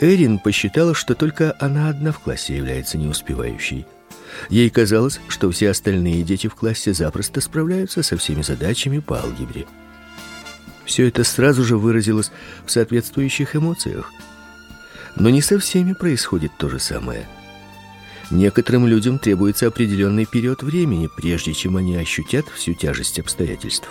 Эрин 0.00 0.38
посчитала, 0.38 0.94
что 0.94 1.14
только 1.14 1.54
она 1.60 1.88
одна 1.88 2.12
в 2.12 2.18
классе 2.18 2.56
является 2.56 2.98
неуспевающей. 2.98 3.86
Ей 4.48 4.68
казалось, 4.68 5.20
что 5.28 5.50
все 5.50 5.70
остальные 5.70 6.24
дети 6.24 6.48
в 6.48 6.54
классе 6.54 6.92
запросто 6.92 7.40
справляются 7.40 8.02
со 8.02 8.16
всеми 8.16 8.42
задачами 8.42 8.98
по 8.98 9.20
алгебре. 9.20 9.66
Все 10.84 11.08
это 11.08 11.24
сразу 11.24 11.64
же 11.64 11.76
выразилось 11.76 12.30
в 12.66 12.70
соответствующих 12.70 13.56
эмоциях. 13.56 14.12
Но 15.16 15.30
не 15.30 15.40
со 15.40 15.58
всеми 15.58 15.92
происходит 15.92 16.52
то 16.58 16.68
же 16.68 16.78
самое. 16.78 17.26
Некоторым 18.30 18.86
людям 18.86 19.18
требуется 19.18 19.66
определенный 19.66 20.24
период 20.24 20.62
времени, 20.62 21.08
прежде 21.14 21.52
чем 21.52 21.76
они 21.76 21.96
ощутят 21.96 22.46
всю 22.48 22.74
тяжесть 22.74 23.18
обстоятельств. 23.18 23.88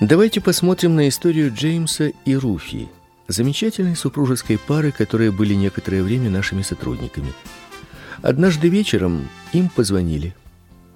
Давайте 0.00 0.40
посмотрим 0.40 0.96
на 0.96 1.08
историю 1.08 1.52
Джеймса 1.54 2.12
и 2.24 2.36
Руфи, 2.36 2.88
замечательной 3.28 3.96
супружеской 3.96 4.58
пары, 4.58 4.92
которые 4.92 5.30
были 5.30 5.54
некоторое 5.54 6.02
время 6.02 6.30
нашими 6.30 6.62
сотрудниками. 6.62 7.32
Однажды 8.22 8.68
вечером 8.68 9.28
им 9.52 9.68
позвонили. 9.68 10.34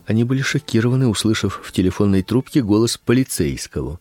Они 0.07 0.25
были 0.25 0.43
шокированы, 0.43 1.07
услышав 1.07 1.61
в 1.63 1.73
телефонной 1.73 2.23
трубке 2.23 2.63
голос 2.63 2.99
полицейского. 2.99 4.01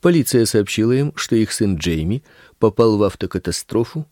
Полиция 0.00 0.46
сообщила 0.46 0.92
им, 0.92 1.12
что 1.16 1.34
их 1.34 1.50
сын 1.52 1.76
Джейми 1.76 2.22
попал 2.60 2.96
в 2.98 3.02
автокатастрофу 3.02 4.06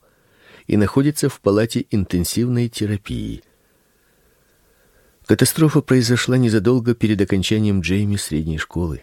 и 0.67 0.77
находится 0.77 1.29
в 1.29 1.41
палате 1.41 1.87
интенсивной 1.91 2.69
терапии. 2.69 3.43
Катастрофа 5.27 5.81
произошла 5.81 6.37
незадолго 6.37 6.95
перед 6.95 7.21
окончанием 7.21 7.81
Джейми 7.81 8.17
средней 8.17 8.59
школы. 8.59 9.03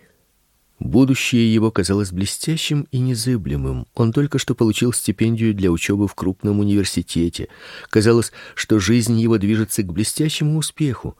Будущее 0.79 1.53
его 1.53 1.71
казалось 1.71 2.11
блестящим 2.11 2.87
и 2.91 2.99
незыблемым. 2.99 3.87
Он 3.93 4.11
только 4.11 4.37
что 4.37 4.55
получил 4.55 4.91
стипендию 4.91 5.53
для 5.53 5.71
учебы 5.71 6.07
в 6.07 6.15
крупном 6.15 6.59
университете. 6.59 7.47
Казалось, 7.89 8.31
что 8.55 8.79
жизнь 8.79 9.19
его 9.19 9.37
движется 9.37 9.83
к 9.83 9.93
блестящему 9.93 10.57
успеху. 10.57 11.17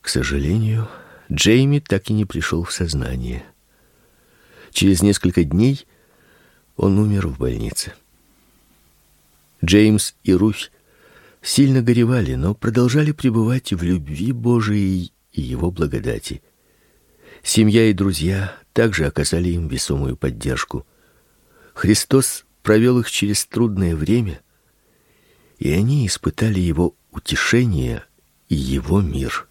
К 0.00 0.08
сожалению, 0.08 0.88
Джейми 1.30 1.80
так 1.80 2.08
и 2.08 2.14
не 2.14 2.24
пришел 2.24 2.64
в 2.64 2.72
сознание. 2.72 3.44
Через 4.70 5.02
несколько 5.02 5.44
дней 5.44 5.86
он 6.76 6.98
умер 6.98 7.26
в 7.26 7.38
больнице. 7.38 7.92
Джеймс 9.64 10.14
и 10.22 10.34
Руфь 10.34 10.70
сильно 11.42 11.82
горевали, 11.82 12.34
но 12.34 12.54
продолжали 12.54 13.12
пребывать 13.12 13.72
в 13.72 13.82
любви 13.82 14.32
Божией 14.32 15.12
и 15.32 15.40
его 15.40 15.70
благодати. 15.70 16.42
Семья 17.42 17.86
и 17.86 17.92
друзья 17.92 18.56
также 18.72 19.06
оказали 19.06 19.50
им 19.50 19.68
весомую 19.68 20.16
поддержку. 20.16 20.86
Христос 21.74 22.44
провел 22.62 22.98
их 23.00 23.10
через 23.10 23.46
трудное 23.46 23.94
время, 23.94 24.40
и 25.58 25.72
они 25.72 26.06
испытали 26.06 26.60
его 26.60 26.94
утешение 27.10 28.04
и 28.48 28.54
его 28.54 29.00
мир. 29.00 29.48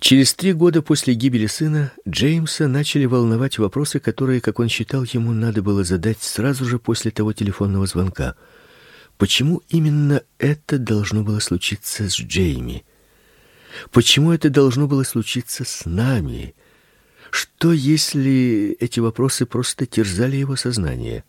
Через 0.00 0.34
три 0.34 0.52
года 0.52 0.82
после 0.82 1.14
гибели 1.14 1.46
сына 1.46 1.92
Джеймса 2.06 2.68
начали 2.68 3.06
волновать 3.06 3.58
вопросы, 3.58 4.00
которые, 4.00 4.40
как 4.40 4.58
он 4.58 4.68
считал, 4.68 5.04
ему 5.04 5.32
надо 5.32 5.62
было 5.62 5.84
задать 5.84 6.20
сразу 6.20 6.64
же 6.64 6.78
после 6.78 7.10
того 7.10 7.32
телефонного 7.32 7.86
звонка. 7.86 8.34
Почему 9.18 9.62
именно 9.68 10.22
это 10.38 10.78
должно 10.78 11.22
было 11.22 11.38
случиться 11.38 12.08
с 12.08 12.18
Джейми? 12.18 12.84
Почему 13.90 14.32
это 14.32 14.50
должно 14.50 14.86
было 14.88 15.04
случиться 15.04 15.64
с 15.64 15.84
нами? 15.84 16.54
Что 17.30 17.72
если 17.72 18.76
эти 18.80 19.00
вопросы 19.00 19.46
просто 19.46 19.86
терзали 19.86 20.36
его 20.36 20.56
сознание? 20.56 21.24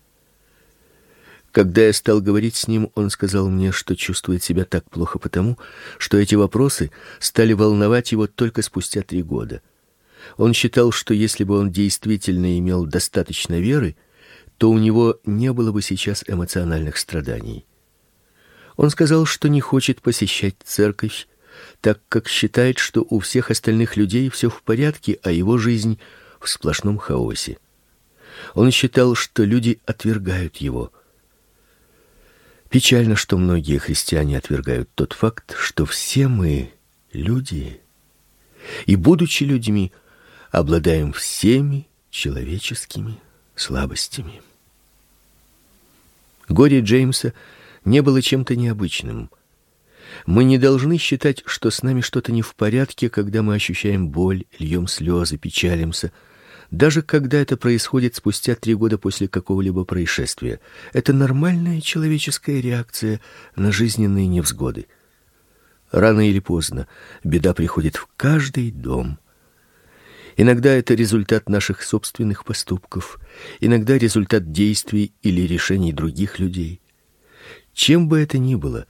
Когда 1.52 1.84
я 1.84 1.94
стал 1.94 2.22
говорить 2.22 2.56
с 2.56 2.68
ним, 2.68 2.92
он 2.96 3.10
сказал 3.10 3.50
мне, 3.50 3.72
что 3.72 3.96
чувствует 3.96 4.44
себя 4.44 4.66
так 4.66 4.90
плохо 4.90 5.20
потому, 5.20 5.58
что 5.98 6.18
эти 6.18 6.36
вопросы 6.36 6.92
стали 7.20 7.54
волновать 7.54 8.12
его 8.12 8.28
только 8.28 8.62
спустя 8.62 9.04
три 9.04 9.24
года. 9.24 9.62
Он 10.38 10.54
считал, 10.54 10.92
что 10.92 11.14
если 11.14 11.44
бы 11.44 11.58
он 11.58 11.72
действительно 11.72 12.60
имел 12.60 12.86
достаточно 12.86 13.60
веры, 13.60 13.96
то 14.58 14.70
у 14.70 14.78
него 14.78 15.20
не 15.26 15.54
было 15.54 15.72
бы 15.72 15.82
сейчас 15.82 16.24
эмоциональных 16.28 16.98
страданий. 16.98 17.66
Он 18.78 18.90
сказал, 18.90 19.26
что 19.26 19.48
не 19.48 19.62
хочет 19.62 20.02
посещать 20.02 20.56
церковь, 20.64 21.28
так 21.82 22.02
как 22.10 22.28
считает, 22.28 22.78
что 22.78 23.06
у 23.10 23.20
всех 23.20 23.52
остальных 23.52 23.96
людей 23.96 24.30
все 24.30 24.50
в 24.50 24.62
порядке, 24.64 25.20
а 25.24 25.32
его 25.32 25.58
жизнь 25.58 26.00
в 26.40 26.50
сплошном 26.50 26.98
хаосе. 26.98 27.58
Он 28.54 28.72
считал, 28.72 29.16
что 29.16 29.44
люди 29.44 29.80
отвергают 29.86 30.58
его. 30.58 30.92
Печально, 32.70 33.16
что 33.16 33.38
многие 33.38 33.78
христиане 33.78 34.38
отвергают 34.38 34.90
тот 34.96 35.14
факт, 35.14 35.56
что 35.58 35.86
все 35.86 36.28
мы 36.28 36.74
люди, 37.14 37.80
и 38.86 38.96
будучи 38.96 39.44
людьми, 39.44 39.94
обладаем 40.52 41.14
всеми 41.14 41.88
человеческими 42.10 43.20
слабостями. 43.56 44.42
Горе 46.50 46.82
Джеймса 46.82 47.34
не 47.86 48.02
было 48.02 48.22
чем-то 48.22 48.56
необычным. 48.56 49.30
Мы 50.26 50.44
не 50.44 50.58
должны 50.58 50.98
считать, 50.98 51.44
что 51.46 51.70
с 51.70 51.84
нами 51.84 52.02
что-то 52.02 52.32
не 52.32 52.42
в 52.42 52.56
порядке, 52.56 53.10
когда 53.10 53.42
мы 53.42 53.56
ощущаем 53.56 54.10
боль, 54.10 54.46
льем 54.60 54.88
слезы, 54.88 55.38
печалимся, 55.38 56.12
даже 56.72 57.02
когда 57.02 57.38
это 57.38 57.58
происходит 57.58 58.16
спустя 58.16 58.56
три 58.56 58.74
года 58.74 58.98
после 58.98 59.28
какого-либо 59.28 59.86
происшествия. 59.86 60.60
Это 60.94 61.14
нормальная 61.14 61.80
человеческая 61.80 62.60
реакция 62.60 63.22
на 63.56 63.72
жизненные 63.72 64.28
невзгоды. 64.28 64.88
Рано 65.92 66.28
или 66.28 66.40
поздно 66.40 66.88
беда 67.24 67.54
приходит 67.54 67.96
в 67.96 68.08
каждый 68.18 68.72
дом. 68.72 69.20
Иногда 70.38 70.72
это 70.72 70.96
результат 70.96 71.48
наших 71.48 71.82
собственных 71.82 72.44
поступков, 72.44 73.20
иногда 73.60 73.98
результат 73.98 74.52
действий 74.52 75.14
или 75.22 75.42
решений 75.42 75.94
других 75.94 76.40
людей. 76.40 76.82
Чем 77.76 78.08
бы 78.08 78.22
это 78.22 78.38
ни 78.38 78.56
было, 78.56 78.88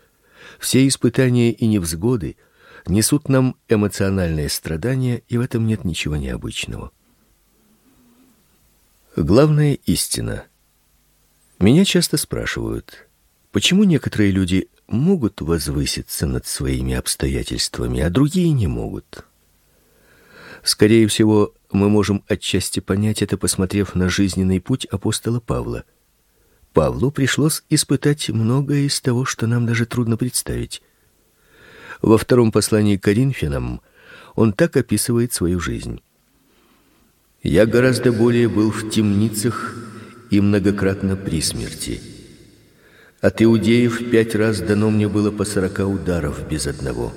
все 0.59 0.87
испытания 0.87 1.51
и 1.51 1.65
невзгоды 1.65 2.37
несут 2.85 3.27
нам 3.27 3.57
эмоциональные 3.67 4.47
страдания, 4.47 5.23
и 5.27 5.37
в 5.37 5.41
этом 5.41 5.65
нет 5.65 5.83
ничего 5.83 6.15
необычного. 6.15 6.91
Главная 9.15 9.73
истина. 9.73 10.45
Меня 11.57 11.83
часто 11.83 12.17
спрашивают, 12.17 13.07
почему 13.51 13.85
некоторые 13.85 14.29
люди 14.29 14.69
могут 14.87 15.41
возвыситься 15.41 16.27
над 16.27 16.45
своими 16.45 16.93
обстоятельствами, 16.93 18.01
а 18.01 18.11
другие 18.11 18.51
не 18.51 18.67
могут. 18.67 19.25
Скорее 20.61 21.07
всего, 21.07 21.55
мы 21.71 21.89
можем 21.89 22.23
отчасти 22.27 22.81
понять 22.81 23.23
это, 23.23 23.35
посмотрев 23.35 23.95
на 23.95 24.09
жизненный 24.09 24.61
путь 24.61 24.85
апостола 24.85 25.39
Павла– 25.39 25.85
Павлу 26.75 27.09
пришлось 27.09 27.63
испытать 27.69 28.27
многое 28.29 28.81
из 28.81 28.99
того, 28.99 29.23
что 29.23 29.47
нам 29.47 29.65
даже 29.65 29.85
трудно 29.85 30.17
представить. 30.17 30.81
Во 32.01 32.17
втором 32.17 32.51
послании 32.51 32.97
к 32.97 33.03
Коринфянам 33.03 33.79
он 34.35 34.51
так 34.51 34.75
описывает 34.75 35.31
свою 35.31 35.61
жизнь. 35.61 36.01
Я 37.41 37.65
гораздо 37.65 38.11
более 38.11 38.49
был 38.49 38.71
в 38.71 38.89
темницах 38.89 39.73
и 40.29 40.41
многократно 40.41 41.15
при 41.15 41.39
смерти. 41.39 42.01
От 43.21 43.41
иудеев 43.41 44.11
пять 44.11 44.35
раз 44.35 44.59
дано 44.59 44.89
мне 44.89 45.07
было 45.07 45.31
по 45.31 45.45
сорока 45.45 45.87
ударов 45.87 46.45
без 46.49 46.67
одного. 46.67 47.13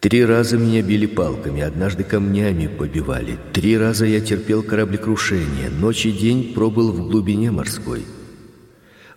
Три 0.00 0.22
раза 0.22 0.58
меня 0.58 0.82
били 0.82 1.06
палками, 1.06 1.62
однажды 1.62 2.04
камнями 2.04 2.66
побивали. 2.66 3.38
Три 3.54 3.78
раза 3.78 4.04
я 4.04 4.20
терпел 4.20 4.62
кораблекрушение, 4.62 5.70
ночь 5.70 6.04
и 6.04 6.12
день 6.12 6.52
пробыл 6.52 6.92
в 6.92 7.08
глубине 7.08 7.50
морской. 7.50 8.04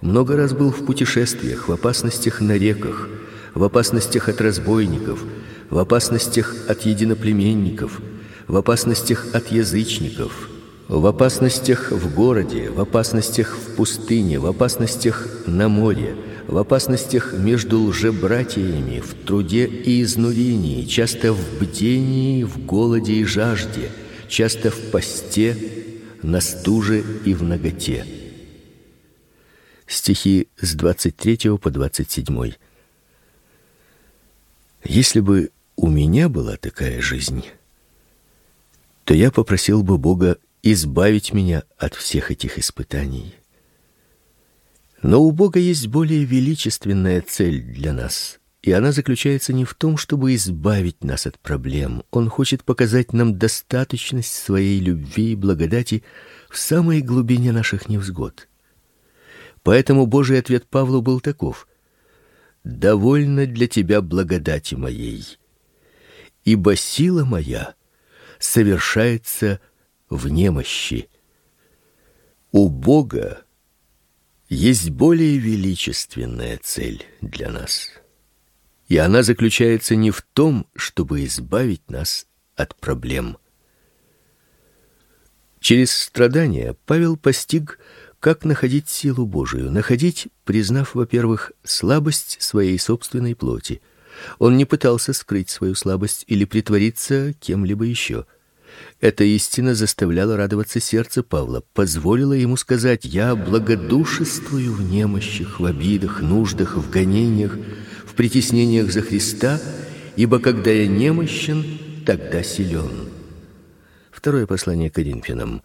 Много 0.03 0.35
раз 0.35 0.51
был 0.51 0.69
в 0.69 0.85
путешествиях, 0.85 1.69
в 1.69 1.71
опасностях 1.71 2.41
на 2.41 2.57
реках, 2.57 3.07
в 3.53 3.63
опасностях 3.63 4.27
от 4.27 4.41
разбойников, 4.41 5.23
в 5.69 5.77
опасностях 5.77 6.53
от 6.67 6.81
единоплеменников, 6.81 8.01
в 8.49 8.57
опасностях 8.57 9.33
от 9.33 9.49
язычников, 9.49 10.49
в 10.89 11.05
опасностях 11.05 11.91
в 11.91 12.13
городе, 12.13 12.69
в 12.69 12.81
опасностях 12.81 13.55
в 13.55 13.75
пустыне, 13.77 14.39
в 14.39 14.45
опасностях 14.45 15.25
на 15.47 15.69
море, 15.69 16.17
в 16.49 16.57
опасностях 16.57 17.33
между 17.37 17.81
лжебратьями, 17.83 18.99
в 18.99 19.25
труде 19.25 19.65
и 19.65 20.01
изнурении, 20.01 20.83
часто 20.83 21.31
в 21.31 21.39
бдении, 21.61 22.43
в 22.43 22.65
голоде 22.65 23.13
и 23.13 23.23
жажде, 23.23 23.89
часто 24.27 24.69
в 24.69 24.91
посте, 24.91 25.55
на 26.21 26.41
стуже 26.41 27.01
и 27.23 27.33
в 27.33 27.41
наготе. 27.43 28.22
Стихи 29.87 30.47
с 30.57 30.75
23 30.75 31.57
по 31.57 31.69
27. 31.69 32.53
Если 34.83 35.19
бы 35.19 35.51
у 35.75 35.89
меня 35.89 36.29
была 36.29 36.57
такая 36.57 37.01
жизнь, 37.01 37.45
то 39.03 39.13
я 39.13 39.31
попросил 39.31 39.83
бы 39.83 39.97
Бога 39.97 40.37
избавить 40.61 41.33
меня 41.33 41.63
от 41.77 41.93
всех 41.95 42.31
этих 42.31 42.57
испытаний. 42.57 43.35
Но 45.01 45.21
у 45.21 45.31
Бога 45.31 45.59
есть 45.59 45.87
более 45.87 46.23
величественная 46.23 47.21
цель 47.21 47.61
для 47.61 47.91
нас, 47.91 48.39
и 48.61 48.71
она 48.71 48.93
заключается 48.93 49.51
не 49.51 49.65
в 49.65 49.73
том, 49.73 49.97
чтобы 49.97 50.33
избавить 50.35 51.03
нас 51.03 51.27
от 51.27 51.37
проблем. 51.39 52.03
Он 52.11 52.29
хочет 52.29 52.63
показать 52.63 53.11
нам 53.11 53.37
достаточность 53.37 54.33
своей 54.33 54.79
любви 54.79 55.33
и 55.33 55.35
благодати 55.35 56.03
в 56.49 56.57
самой 56.57 57.01
глубине 57.01 57.51
наших 57.51 57.89
невзгод. 57.89 58.47
Поэтому 59.63 60.05
Божий 60.05 60.39
ответ 60.39 60.67
Павлу 60.67 61.01
был 61.01 61.21
таков: 61.21 61.67
довольно 62.63 63.45
для 63.45 63.67
тебя 63.67 64.01
благодати 64.01 64.75
моей, 64.75 65.25
ибо 66.43 66.75
сила 66.75 67.23
моя 67.23 67.75
совершается 68.39 69.59
в 70.09 70.27
немощи. 70.27 71.09
У 72.51 72.69
Бога 72.69 73.43
есть 74.49 74.89
более 74.91 75.37
величественная 75.37 76.59
цель 76.61 77.05
для 77.21 77.49
нас. 77.49 77.89
И 78.87 78.97
она 78.97 79.23
заключается 79.23 79.95
не 79.95 80.11
в 80.11 80.21
том, 80.33 80.67
чтобы 80.75 81.23
избавить 81.25 81.89
нас 81.89 82.27
от 82.55 82.75
проблем. 82.75 83.37
Через 85.59 85.93
страдания 85.93 86.75
Павел 86.85 87.15
постиг, 87.15 87.79
как 88.23 88.45
находить 88.45 88.87
силу 88.87 89.25
Божию, 89.25 89.69
находить, 89.69 90.29
признав, 90.45 90.95
во-первых, 90.95 91.51
слабость 91.65 92.37
своей 92.41 92.79
собственной 92.79 93.35
плоти. 93.35 93.81
Он 94.39 94.55
не 94.55 94.63
пытался 94.63 95.11
скрыть 95.11 95.49
свою 95.49 95.75
слабость 95.75 96.23
или 96.27 96.45
притвориться 96.45 97.33
кем-либо 97.41 97.83
еще. 97.83 98.25
Эта 99.01 99.25
истина 99.25 99.75
заставляла 99.75 100.37
радоваться 100.37 100.79
сердце 100.79 101.21
Павла, 101.21 101.65
позволила 101.73 102.31
ему 102.31 102.55
сказать: 102.55 103.03
"Я 103.03 103.35
благодушествую 103.35 104.71
в 104.71 104.89
немощах, 104.89 105.59
в 105.59 105.65
обидах, 105.65 106.21
нуждах, 106.21 106.77
в 106.77 106.89
гонениях, 106.89 107.57
в 108.05 108.13
притеснениях 108.13 108.89
за 108.93 109.01
Христа, 109.01 109.59
ибо 110.15 110.39
когда 110.39 110.71
я 110.71 110.87
немощен, 110.87 111.65
тогда 112.05 112.41
силен". 112.41 113.09
Второе 114.11 114.47
послание 114.47 114.89
к 114.89 114.95
Коринфянам. 114.95 115.61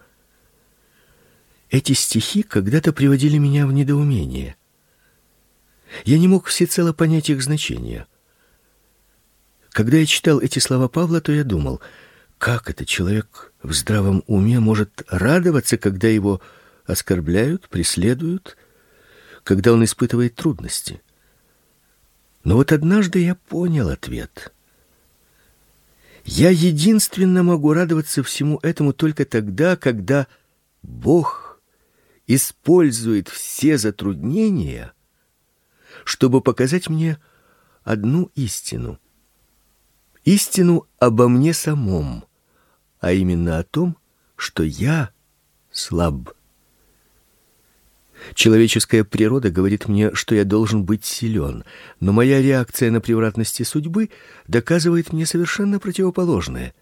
Эти 1.71 1.93
стихи 1.93 2.43
когда-то 2.43 2.93
приводили 2.93 3.37
меня 3.39 3.67
в 3.67 3.73
недоумение. 3.73 4.57
Я 6.05 6.19
не 6.19 6.29
мог 6.29 6.47
всецело 6.47 6.93
понять 6.93 7.29
их 7.29 7.43
значение. 7.43 8.07
Когда 9.71 9.99
я 9.99 10.07
читал 10.07 10.41
эти 10.41 10.59
слова 10.59 10.89
Павла, 10.89 11.21
то 11.21 11.31
я 11.31 11.45
думал: 11.45 11.81
как 12.39 12.71
этот 12.71 12.89
человек 12.89 13.53
в 13.63 13.73
здравом 13.73 14.25
уме 14.27 14.61
может 14.61 15.03
радоваться, 15.09 15.77
когда 15.77 16.09
его 16.09 16.41
оскорбляют, 16.87 17.69
преследуют, 17.69 18.57
когда 19.45 19.73
он 19.73 19.85
испытывает 19.85 20.35
трудности? 20.35 21.03
Но 22.45 22.57
вот 22.57 22.73
однажды 22.73 23.19
я 23.21 23.35
понял 23.35 23.91
ответ. 23.91 24.53
Я 26.25 26.51
единственно 26.51 27.43
могу 27.43 27.73
радоваться 27.73 28.23
всему 28.23 28.59
этому 28.63 28.93
только 28.93 29.25
тогда, 29.25 29.77
когда 29.77 30.27
Бог 30.83 31.48
использует 32.29 33.29
все 33.29 33.77
затруднения, 33.77 34.93
чтобы 36.05 36.41
показать 36.41 36.89
мне 36.89 37.19
одну 37.83 38.31
истину. 38.37 39.01
Истину 40.25 40.87
обо 41.01 41.29
мне 41.29 41.53
самом 41.53 42.29
а 43.01 43.13
именно 43.13 43.59
о 43.59 43.65
том, 43.65 43.97
что 44.37 44.63
я 44.63 45.11
слаб. 45.71 46.33
Человеческая 48.35 49.05
природа 49.05 49.51
говорит 49.51 49.87
мне, 49.87 50.13
что 50.15 50.35
я 50.35 50.45
должен 50.45 50.85
быть 50.85 51.05
силен, 51.05 51.65
но 52.01 52.13
моя 52.13 52.43
реакция 52.43 52.91
на 52.91 53.01
превратности 53.01 53.63
судьбы 53.63 54.11
доказывает 54.49 55.13
мне 55.13 55.25
совершенно 55.25 55.79
противоположное. 55.79 56.75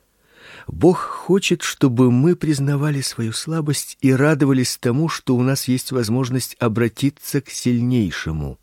Бог 0.67 0.99
хочет, 0.99 1.63
чтобы 1.63 2.11
мы 2.11 2.37
признавали 2.37 3.01
свою 3.01 3.33
слабость 3.33 3.97
и 4.01 4.13
радовались 4.13 4.77
тому, 4.79 5.09
что 5.09 5.37
у 5.37 5.43
нас 5.43 5.69
есть 5.69 5.93
возможность 5.93 6.57
обратиться 6.59 7.41
к 7.41 7.51
сильнейшему. 7.51 8.59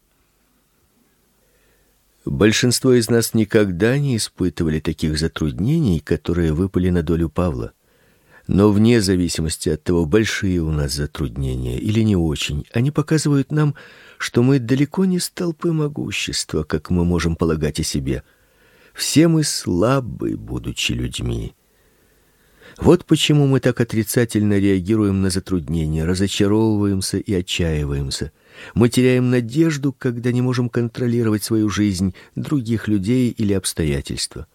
Большинство 2.25 2.93
из 2.93 3.09
нас 3.09 3.33
никогда 3.33 3.97
не 3.97 4.15
испытывали 4.15 4.79
таких 4.79 5.17
затруднений, 5.17 5.99
которые 5.99 6.53
выпали 6.53 6.89
на 6.89 7.03
долю 7.03 7.29
Павла. 7.29 7.73
Но 8.47 8.71
вне 8.71 9.01
зависимости 9.01 9.69
от 9.69 9.83
того, 9.83 10.05
большие 10.05 10.61
у 10.61 10.71
нас 10.71 10.93
затруднения 10.93 11.77
или 11.77 12.01
не 12.01 12.15
очень, 12.15 12.65
они 12.73 12.91
показывают 12.91 13.51
нам, 13.51 13.75
что 14.17 14.43
мы 14.43 14.59
далеко 14.59 15.05
не 15.05 15.19
столпы 15.19 15.71
могущества, 15.71 16.63
как 16.63 16.89
мы 16.89 17.05
можем 17.05 17.35
полагать 17.35 17.79
о 17.79 17.83
себе. 17.83 18.23
Все 18.93 19.27
мы 19.27 19.43
слабы, 19.43 20.37
будучи 20.37 20.91
людьми. 20.91 21.55
Вот 22.83 23.05
почему 23.05 23.47
мы 23.47 23.61
так 23.61 23.79
отрицательно 23.79 24.59
реагируем 24.59 25.21
на 25.21 25.29
затруднения, 25.29 26.03
разочаровываемся 26.03 27.17
и 27.17 27.33
отчаиваемся. 27.33 28.33
Мы 28.73 28.89
теряем 28.89 29.29
надежду, 29.29 29.93
когда 29.93 30.33
не 30.33 30.41
можем 30.41 30.67
контролировать 30.67 31.45
свою 31.45 31.69
жизнь, 31.69 32.13
других 32.35 32.89
людей 32.89 33.29
или 33.29 33.53
обстоятельства. 33.53 34.47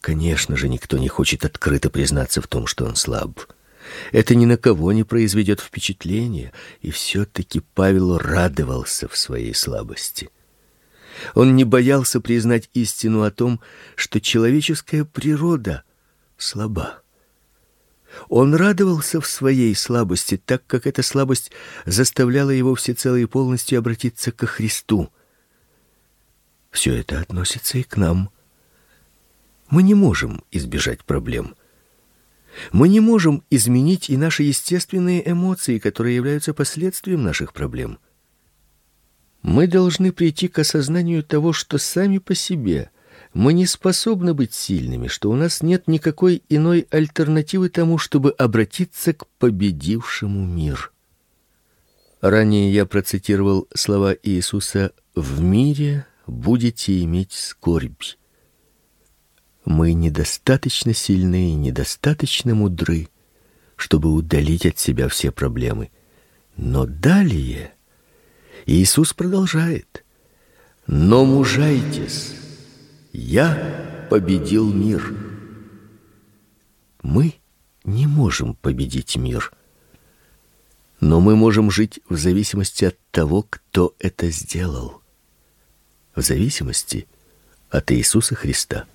Конечно 0.00 0.56
же, 0.56 0.68
никто 0.68 0.98
не 0.98 1.08
хочет 1.08 1.44
открыто 1.44 1.90
признаться 1.90 2.40
в 2.40 2.46
том, 2.46 2.68
что 2.68 2.84
он 2.84 2.94
слаб. 2.94 3.40
Это 4.12 4.36
ни 4.36 4.44
на 4.44 4.56
кого 4.56 4.92
не 4.92 5.02
произведет 5.02 5.58
впечатления, 5.58 6.52
и 6.80 6.92
все 6.92 7.24
таки 7.24 7.60
Павел 7.74 8.18
радовался 8.18 9.08
в 9.08 9.16
своей 9.16 9.52
слабости. 9.52 10.30
Он 11.34 11.56
не 11.56 11.64
боялся 11.64 12.20
признать 12.20 12.70
истину 12.72 13.22
о 13.22 13.32
том, 13.32 13.58
что 13.96 14.20
человеческая 14.20 15.04
природа 15.04 15.82
слаба. 16.42 17.02
Он 18.28 18.54
радовался 18.54 19.20
в 19.20 19.26
своей 19.26 19.74
слабости, 19.74 20.36
так 20.36 20.66
как 20.66 20.86
эта 20.86 21.02
слабость 21.02 21.52
заставляла 21.86 22.50
его 22.50 22.74
всецело 22.74 23.16
и 23.16 23.26
полностью 23.26 23.78
обратиться 23.78 24.32
к 24.32 24.46
Христу. 24.46 25.10
Все 26.70 26.94
это 26.94 27.20
относится 27.20 27.78
и 27.78 27.82
к 27.82 27.96
нам. 27.96 28.30
Мы 29.68 29.82
не 29.82 29.94
можем 29.94 30.42
избежать 30.50 31.04
проблем. 31.04 31.54
Мы 32.72 32.88
не 32.88 32.98
можем 32.98 33.44
изменить 33.48 34.10
и 34.10 34.16
наши 34.16 34.42
естественные 34.42 35.28
эмоции, 35.30 35.78
которые 35.78 36.16
являются 36.16 36.52
последствием 36.52 37.22
наших 37.22 37.52
проблем. 37.52 37.98
Мы 39.42 39.68
должны 39.68 40.12
прийти 40.12 40.48
к 40.48 40.58
осознанию 40.58 41.22
того, 41.22 41.52
что 41.52 41.78
сами 41.78 42.18
по 42.18 42.34
себе– 42.34 42.90
мы 43.32 43.52
не 43.52 43.66
способны 43.66 44.34
быть 44.34 44.54
сильными, 44.54 45.06
что 45.06 45.30
у 45.30 45.36
нас 45.36 45.62
нет 45.62 45.86
никакой 45.86 46.42
иной 46.48 46.86
альтернативы 46.90 47.68
тому, 47.68 47.96
чтобы 47.98 48.32
обратиться 48.32 49.12
к 49.12 49.26
победившему 49.38 50.44
мир. 50.44 50.92
Ранее 52.20 52.72
я 52.72 52.86
процитировал 52.86 53.68
слова 53.74 54.14
Иисуса: 54.22 54.92
"В 55.14 55.40
мире 55.40 56.06
будете 56.26 57.02
иметь 57.04 57.32
скорбь". 57.32 58.02
Мы 59.64 59.92
недостаточно 59.92 60.92
сильны 60.92 61.52
и 61.52 61.54
недостаточно 61.54 62.54
мудры, 62.54 63.08
чтобы 63.76 64.12
удалить 64.12 64.66
от 64.66 64.78
себя 64.78 65.08
все 65.08 65.30
проблемы. 65.30 65.90
Но 66.56 66.84
далее 66.84 67.72
Иисус 68.66 69.14
продолжает: 69.14 70.04
"Но 70.86 71.24
мужайтесь, 71.24 72.34
Я 73.12 74.06
победил 74.08 74.72
мир. 74.72 75.14
Мы 77.02 77.34
не 77.84 78.06
можем 78.06 78.54
победить 78.54 79.16
мир. 79.16 79.52
Но 81.00 81.20
мы 81.20 81.34
можем 81.34 81.70
жить 81.70 82.00
в 82.08 82.16
зависимости 82.16 82.84
от 82.84 82.98
того, 83.10 83.44
кто 83.48 83.94
это 83.98 84.30
сделал. 84.30 85.02
В 86.14 86.20
зависимости 86.20 87.08
от 87.70 87.90
Иисуса 87.90 88.34
Христа. 88.34 88.86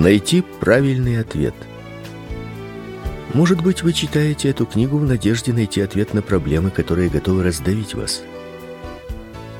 Найти 0.00 0.40
правильный 0.40 1.20
ответ. 1.20 1.52
Может 3.34 3.62
быть, 3.62 3.82
вы 3.82 3.92
читаете 3.92 4.48
эту 4.48 4.64
книгу 4.64 4.96
в 4.96 5.04
надежде 5.04 5.52
найти 5.52 5.82
ответ 5.82 6.14
на 6.14 6.22
проблемы, 6.22 6.70
которые 6.70 7.10
готовы 7.10 7.44
раздавить 7.44 7.92
вас. 7.94 8.22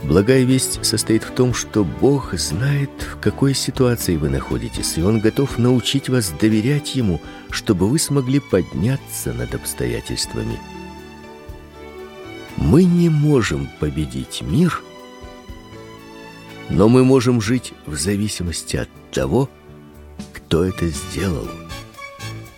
Благая 0.03 0.44
весть 0.44 0.83
состоит 0.83 1.24
в 1.24 1.33
том, 1.33 1.53
что 1.53 1.85
Бог 1.85 2.33
знает, 2.38 2.88
в 3.03 3.20
какой 3.20 3.53
ситуации 3.53 4.16
вы 4.16 4.31
находитесь, 4.31 4.96
и 4.96 5.03
Он 5.03 5.20
готов 5.20 5.59
научить 5.59 6.09
вас 6.09 6.33
доверять 6.40 6.94
Ему, 6.94 7.20
чтобы 7.50 7.87
вы 7.87 7.98
смогли 7.98 8.40
подняться 8.40 9.35
над 9.35 9.55
обстоятельствами. 9.55 10.59
Мы 12.57 12.85
не 12.85 13.11
можем 13.11 13.68
победить 13.79 14.40
мир, 14.40 14.83
но 16.70 16.88
мы 16.88 17.05
можем 17.05 17.42
жить 17.42 17.74
в 17.85 17.94
зависимости 17.94 18.79
от 18.79 18.88
того, 19.12 19.50
кто 20.50 20.64
это 20.64 20.88
сделал, 20.88 21.48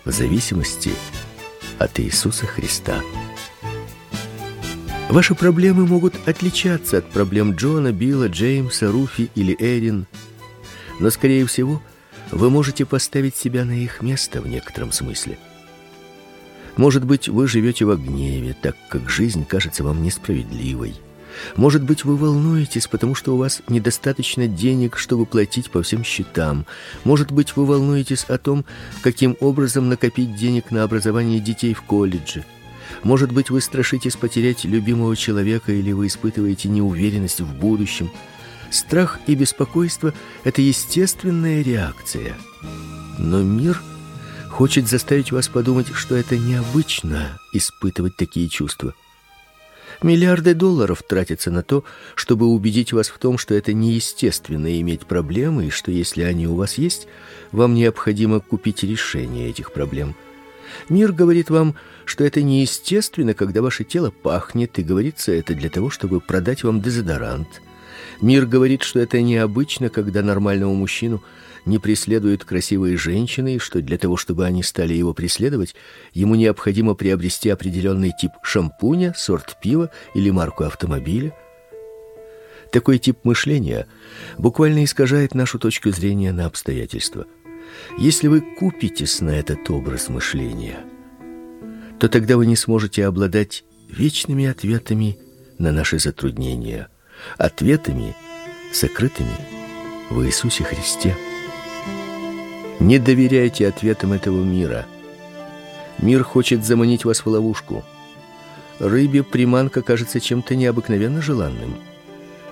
в 0.06 0.10
зависимости 0.10 0.92
от 1.78 2.00
Иисуса 2.00 2.46
Христа. 2.46 3.02
Ваши 5.10 5.34
проблемы 5.34 5.86
могут 5.86 6.14
отличаться 6.26 6.96
от 6.96 7.10
проблем 7.10 7.54
Джона, 7.54 7.92
Билла, 7.92 8.28
Джеймса, 8.28 8.90
Руфи 8.90 9.30
или 9.34 9.54
Эрин, 9.58 10.06
но, 11.00 11.10
скорее 11.10 11.44
всего, 11.44 11.82
вы 12.30 12.48
можете 12.48 12.86
поставить 12.86 13.36
себя 13.36 13.66
на 13.66 13.72
их 13.72 14.00
место 14.00 14.40
в 14.40 14.48
некотором 14.48 14.90
смысле. 14.90 15.36
Может 16.78 17.04
быть, 17.04 17.28
вы 17.28 17.46
живете 17.46 17.84
в 17.84 17.94
гневе, 17.94 18.56
так 18.62 18.74
как 18.88 19.10
жизнь 19.10 19.44
кажется 19.44 19.84
вам 19.84 20.02
несправедливой– 20.02 20.94
может 21.56 21.82
быть, 21.82 22.04
вы 22.04 22.16
волнуетесь, 22.16 22.86
потому 22.86 23.14
что 23.14 23.34
у 23.34 23.38
вас 23.38 23.62
недостаточно 23.68 24.46
денег, 24.46 24.96
чтобы 24.96 25.26
платить 25.26 25.70
по 25.70 25.82
всем 25.82 26.04
счетам. 26.04 26.66
Может 27.04 27.32
быть, 27.32 27.56
вы 27.56 27.66
волнуетесь 27.66 28.24
о 28.24 28.38
том, 28.38 28.64
каким 29.02 29.36
образом 29.40 29.88
накопить 29.88 30.36
денег 30.36 30.70
на 30.70 30.82
образование 30.82 31.40
детей 31.40 31.74
в 31.74 31.82
колледже. 31.82 32.44
Может 33.02 33.32
быть, 33.32 33.50
вы 33.50 33.60
страшитесь 33.60 34.16
потерять 34.16 34.64
любимого 34.64 35.16
человека 35.16 35.72
или 35.72 35.92
вы 35.92 36.06
испытываете 36.06 36.68
неуверенность 36.68 37.40
в 37.40 37.54
будущем. 37.54 38.10
Страх 38.70 39.18
и 39.26 39.34
беспокойство 39.34 40.14
это 40.44 40.62
естественная 40.62 41.62
реакция. 41.62 42.36
Но 43.18 43.42
мир 43.42 43.82
хочет 44.50 44.88
заставить 44.88 45.32
вас 45.32 45.48
подумать, 45.48 45.88
что 45.94 46.14
это 46.14 46.38
необычно 46.38 47.38
испытывать 47.52 48.16
такие 48.16 48.48
чувства. 48.48 48.94
Миллиарды 50.02 50.54
долларов 50.54 51.02
тратятся 51.04 51.52
на 51.52 51.62
то, 51.62 51.84
чтобы 52.16 52.46
убедить 52.46 52.92
вас 52.92 53.08
в 53.08 53.18
том, 53.18 53.38
что 53.38 53.54
это 53.54 53.72
неестественно 53.72 54.80
иметь 54.80 55.06
проблемы, 55.06 55.66
и 55.66 55.70
что 55.70 55.92
если 55.92 56.22
они 56.22 56.48
у 56.48 56.56
вас 56.56 56.76
есть, 56.76 57.06
вам 57.52 57.74
необходимо 57.74 58.40
купить 58.40 58.82
решение 58.82 59.48
этих 59.48 59.72
проблем. 59.72 60.16
Мир 60.88 61.12
говорит 61.12 61.50
вам, 61.50 61.76
что 62.04 62.24
это 62.24 62.42
неестественно, 62.42 63.34
когда 63.34 63.62
ваше 63.62 63.84
тело 63.84 64.10
пахнет, 64.10 64.76
и 64.78 64.82
говорится 64.82 65.30
это 65.30 65.54
для 65.54 65.70
того, 65.70 65.88
чтобы 65.88 66.20
продать 66.20 66.64
вам 66.64 66.80
дезодорант. 66.80 67.62
Мир 68.22 68.46
говорит, 68.46 68.82
что 68.82 69.00
это 69.00 69.20
необычно, 69.20 69.90
когда 69.90 70.22
нормальному 70.22 70.74
мужчину– 70.74 71.22
не 71.64 71.78
преследуют 71.78 72.44
красивые 72.44 72.96
женщины, 72.96 73.56
и 73.56 73.58
что 73.58 73.80
для 73.80 73.98
того, 73.98 74.16
чтобы 74.16 74.44
они 74.46 74.62
стали 74.62 74.94
его 74.94 75.14
преследовать, 75.14 75.74
ему 76.12 76.34
необходимо 76.34 76.94
приобрести 76.94 77.50
определенный 77.50 78.12
тип 78.18 78.32
шампуня, 78.42 79.14
сорт 79.16 79.58
пива 79.60 79.90
или 80.14 80.30
марку 80.30 80.64
автомобиля. 80.64 81.34
Такой 82.72 82.98
тип 82.98 83.18
мышления 83.24 83.86
буквально 84.38 84.84
искажает 84.84 85.34
нашу 85.34 85.58
точку 85.58 85.90
зрения 85.90 86.32
на 86.32 86.46
обстоятельства. 86.46 87.26
Если 87.98 88.28
вы 88.28 88.40
купитесь 88.40 89.20
на 89.20 89.30
этот 89.30 89.70
образ 89.70 90.08
мышления, 90.08 90.80
то 92.00 92.08
тогда 92.08 92.36
вы 92.36 92.46
не 92.46 92.56
сможете 92.56 93.06
обладать 93.06 93.64
вечными 93.88 94.46
ответами 94.46 95.18
на 95.58 95.70
наши 95.70 95.98
затруднения, 95.98 96.88
ответами, 97.38 98.14
сокрытыми 98.72 99.36
в 100.10 100.24
Иисусе 100.24 100.64
Христе. 100.64 101.16
Не 102.80 102.98
доверяйте 102.98 103.68
ответам 103.68 104.12
этого 104.12 104.42
мира. 104.42 104.86
Мир 105.98 106.24
хочет 106.24 106.64
заманить 106.64 107.04
вас 107.04 107.20
в 107.20 107.26
ловушку. 107.28 107.84
Рыбе 108.78 109.22
приманка 109.22 109.82
кажется 109.82 110.20
чем-то 110.20 110.56
необыкновенно 110.56 111.22
желанным. 111.22 111.76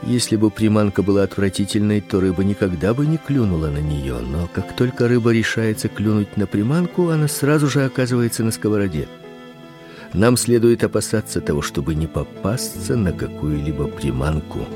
Если 0.03 0.37
бы 0.37 0.51
приманка 0.51 1.03
была 1.03 1.25
отвратительной, 1.25 2.01
то 2.01 2.21
рыба 2.21 2.43
никогда 2.45 2.95
бы 2.95 3.07
не 3.07 3.19
клюнула 3.19 3.67
на 3.69 3.79
нее, 3.79 4.19
но 4.21 4.49
как 4.53 4.75
только 4.75 5.09
рыба 5.09 5.31
решается 5.31 5.89
клюнуть 5.89 6.37
на 6.37 6.47
приманку, 6.47 7.09
она 7.09 7.29
сразу 7.29 7.69
же 7.69 7.85
оказывается 7.85 8.43
на 8.43 8.51
сковороде. 8.51 9.09
Нам 10.13 10.37
следует 10.37 10.83
опасаться 10.83 11.41
того, 11.41 11.63
чтобы 11.63 11.95
не 11.95 12.07
попасться 12.07 12.97
на 12.97 13.13
какую-либо 13.13 13.87
приманку. 13.87 14.67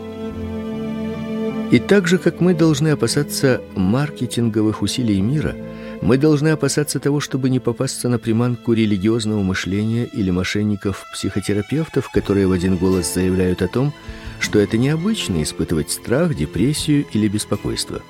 И 1.70 1.78
так 1.80 2.06
же, 2.06 2.18
как 2.18 2.40
мы 2.40 2.54
должны 2.54 2.88
опасаться 2.88 3.60
маркетинговых 3.74 4.82
усилий 4.82 5.20
мира, 5.20 5.56
мы 6.02 6.18
должны 6.18 6.48
опасаться 6.48 7.00
того, 7.00 7.18
чтобы 7.18 7.50
не 7.50 7.58
попасться 7.58 8.08
на 8.08 8.18
приманку 8.18 8.74
религиозного 8.74 9.42
мышления 9.42 10.04
или 10.04 10.30
мошенников-психотерапевтов, 10.30 12.10
которые 12.10 12.46
в 12.46 12.52
один 12.52 12.76
голос 12.76 13.12
заявляют 13.12 13.62
о 13.62 13.68
том, 13.68 13.92
что 14.38 14.60
это 14.60 14.78
необычно 14.78 15.42
испытывать 15.42 15.90
страх, 15.90 16.34
депрессию 16.34 17.06
или 17.12 17.26
беспокойство. 17.26 18.02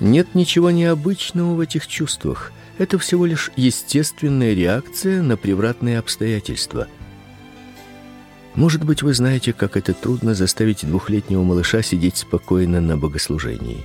Нет 0.00 0.34
ничего 0.34 0.70
необычного 0.70 1.54
в 1.54 1.60
этих 1.60 1.86
чувствах. 1.86 2.52
Это 2.78 2.98
всего 2.98 3.26
лишь 3.26 3.50
естественная 3.56 4.54
реакция 4.54 5.22
на 5.22 5.36
превратные 5.36 5.98
обстоятельства– 5.98 6.86
может 8.58 8.82
быть, 8.82 9.04
вы 9.04 9.14
знаете, 9.14 9.52
как 9.52 9.76
это 9.76 9.94
трудно 9.94 10.34
заставить 10.34 10.84
двухлетнего 10.84 11.44
малыша 11.44 11.80
сидеть 11.80 12.16
спокойно 12.16 12.80
на 12.80 12.96
богослужении. 12.96 13.84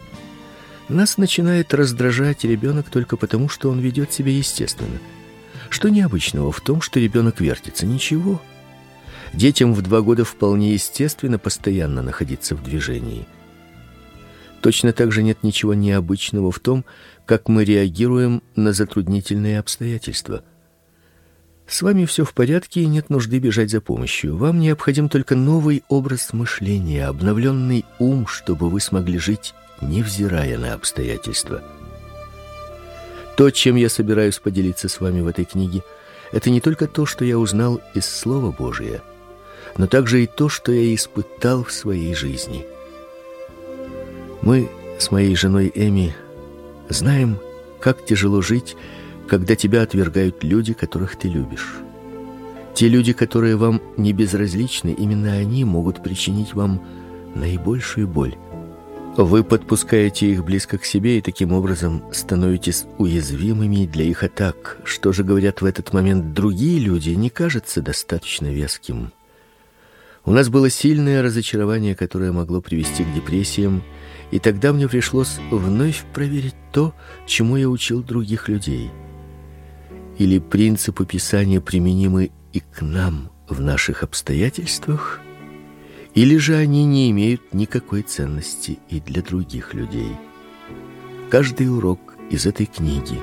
Нас 0.89 1.19
начинает 1.19 1.75
раздражать 1.75 2.43
ребенок 2.43 2.89
только 2.89 3.15
потому, 3.15 3.49
что 3.49 3.69
он 3.69 3.79
ведет 3.79 4.11
себя 4.11 4.31
естественно. 4.31 4.97
Что 5.69 5.89
необычного 5.89 6.51
в 6.51 6.59
том, 6.59 6.81
что 6.81 6.99
ребенок 6.99 7.39
вертится? 7.39 7.85
Ничего. 7.85 8.41
Детям 9.31 9.75
в 9.75 9.83
два 9.83 10.01
года 10.01 10.25
вполне 10.25 10.73
естественно 10.73 11.37
постоянно 11.37 12.01
находиться 12.01 12.55
в 12.55 12.63
движении. 12.63 13.27
Точно 14.61 14.91
так 14.91 15.11
же 15.11 15.21
нет 15.21 15.43
ничего 15.43 15.75
необычного 15.75 16.51
в 16.51 16.57
том, 16.57 16.83
как 17.25 17.49
мы 17.49 17.63
реагируем 17.63 18.43
на 18.55 18.73
затруднительные 18.73 19.59
обстоятельства– 19.59 20.43
с 21.67 21.81
вами 21.81 22.05
все 22.05 22.25
в 22.25 22.33
порядке 22.33 22.81
и 22.81 22.85
нет 22.85 23.09
нужды 23.09 23.39
бежать 23.39 23.71
за 23.71 23.81
помощью. 23.81 24.35
Вам 24.37 24.59
необходим 24.59 25.09
только 25.09 25.35
новый 25.35 25.83
образ 25.87 26.33
мышления, 26.33 27.07
обновленный 27.07 27.85
ум, 27.99 28.27
чтобы 28.27 28.69
вы 28.69 28.79
смогли 28.79 29.17
жить, 29.17 29.53
невзирая 29.81 30.57
на 30.57 30.73
обстоятельства. 30.73 31.63
То, 33.37 33.49
чем 33.49 33.75
я 33.75 33.89
собираюсь 33.89 34.37
поделиться 34.39 34.89
с 34.89 34.99
вами 34.99 35.21
в 35.21 35.27
этой 35.27 35.45
книге, 35.45 35.83
это 36.31 36.49
не 36.49 36.61
только 36.61 36.87
то, 36.87 37.05
что 37.05 37.25
я 37.25 37.39
узнал 37.39 37.81
из 37.93 38.05
Слова 38.05 38.51
Божия, 38.51 39.01
но 39.77 39.87
также 39.87 40.23
и 40.23 40.27
то, 40.27 40.49
что 40.49 40.71
я 40.71 40.93
испытал 40.93 41.63
в 41.63 41.71
своей 41.71 42.13
жизни. 42.13 42.65
Мы 44.41 44.69
с 44.99 45.09
моей 45.09 45.35
женой 45.35 45.71
Эми 45.73 46.13
знаем, 46.93 47.37
как 47.79 48.05
тяжело 48.05 48.41
жить, 48.41 48.75
когда 49.27 49.55
тебя 49.55 49.81
отвергают 49.81 50.43
люди, 50.43 50.73
которых 50.73 51.17
ты 51.17 51.27
любишь. 51.27 51.75
Те 52.73 52.87
люди, 52.87 53.13
которые 53.13 53.55
вам 53.55 53.81
не 53.97 54.13
безразличны, 54.13 54.89
именно 54.89 55.33
они 55.33 55.63
могут 55.63 56.01
причинить 56.01 56.53
вам 56.53 56.81
наибольшую 57.35 58.07
боль. 58.07 58.35
Вы 59.15 59.43
подпускаете 59.43 60.31
их 60.31 60.43
близко 60.43 60.79
к 60.79 60.85
себе 60.85 61.19
и 61.19 61.21
таким 61.21 61.53
образом 61.53 62.03
становитесь 62.11 62.85
уязвимыми 62.97 63.85
для 63.85 64.05
их 64.05 64.23
атак. 64.23 64.77
Что 64.85 65.11
же 65.11 65.23
говорят 65.23 65.61
в 65.61 65.65
этот 65.65 65.93
момент 65.93 66.33
другие 66.33 66.79
люди, 66.79 67.11
не 67.11 67.29
кажется 67.29 67.83
достаточно 67.83 68.47
веским. 68.47 69.11
У 70.25 70.31
нас 70.31 70.49
было 70.49 70.69
сильное 70.71 71.21
разочарование, 71.21 71.95
которое 71.95 72.31
могло 72.31 72.59
привести 72.59 73.03
к 73.03 73.13
депрессиям, 73.13 73.83
И 74.31 74.39
тогда 74.39 74.73
мне 74.73 74.87
пришлось 74.87 75.39
вновь 75.51 76.03
проверить 76.13 76.55
то, 76.71 76.93
чему 77.27 77.57
я 77.57 77.69
учил 77.69 78.01
других 78.01 78.49
людей. 78.49 78.89
Или 80.17 80.39
принципы 80.39 81.05
Писания 81.05 81.61
применимы 81.61 82.31
и 82.51 82.59
к 82.59 82.81
нам 82.81 83.31
в 83.47 83.61
наших 83.61 84.03
обстоятельствах, 84.03 85.21
или 86.13 86.37
же 86.37 86.55
они 86.55 86.85
не 86.85 87.09
имеют 87.11 87.53
никакой 87.53 88.03
ценности 88.03 88.79
и 88.89 88.99
для 88.99 89.21
других 89.21 89.73
людей. 89.73 90.15
Каждый 91.29 91.75
урок 91.75 91.99
из 92.29 92.45
этой 92.45 92.67
книги 92.67 93.19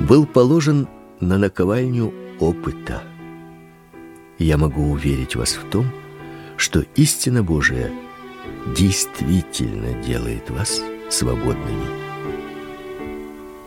был 0.00 0.26
положен 0.26 0.88
на 1.20 1.38
наковальню 1.38 2.12
опыта. 2.40 3.02
Я 4.38 4.56
могу 4.56 4.90
уверить 4.90 5.36
вас 5.36 5.52
в 5.52 5.68
том, 5.70 5.86
что 6.56 6.84
истина 6.96 7.42
Божия 7.42 7.90
действительно 8.76 10.02
делает 10.02 10.50
вас 10.50 10.80
свободными. 11.08 11.86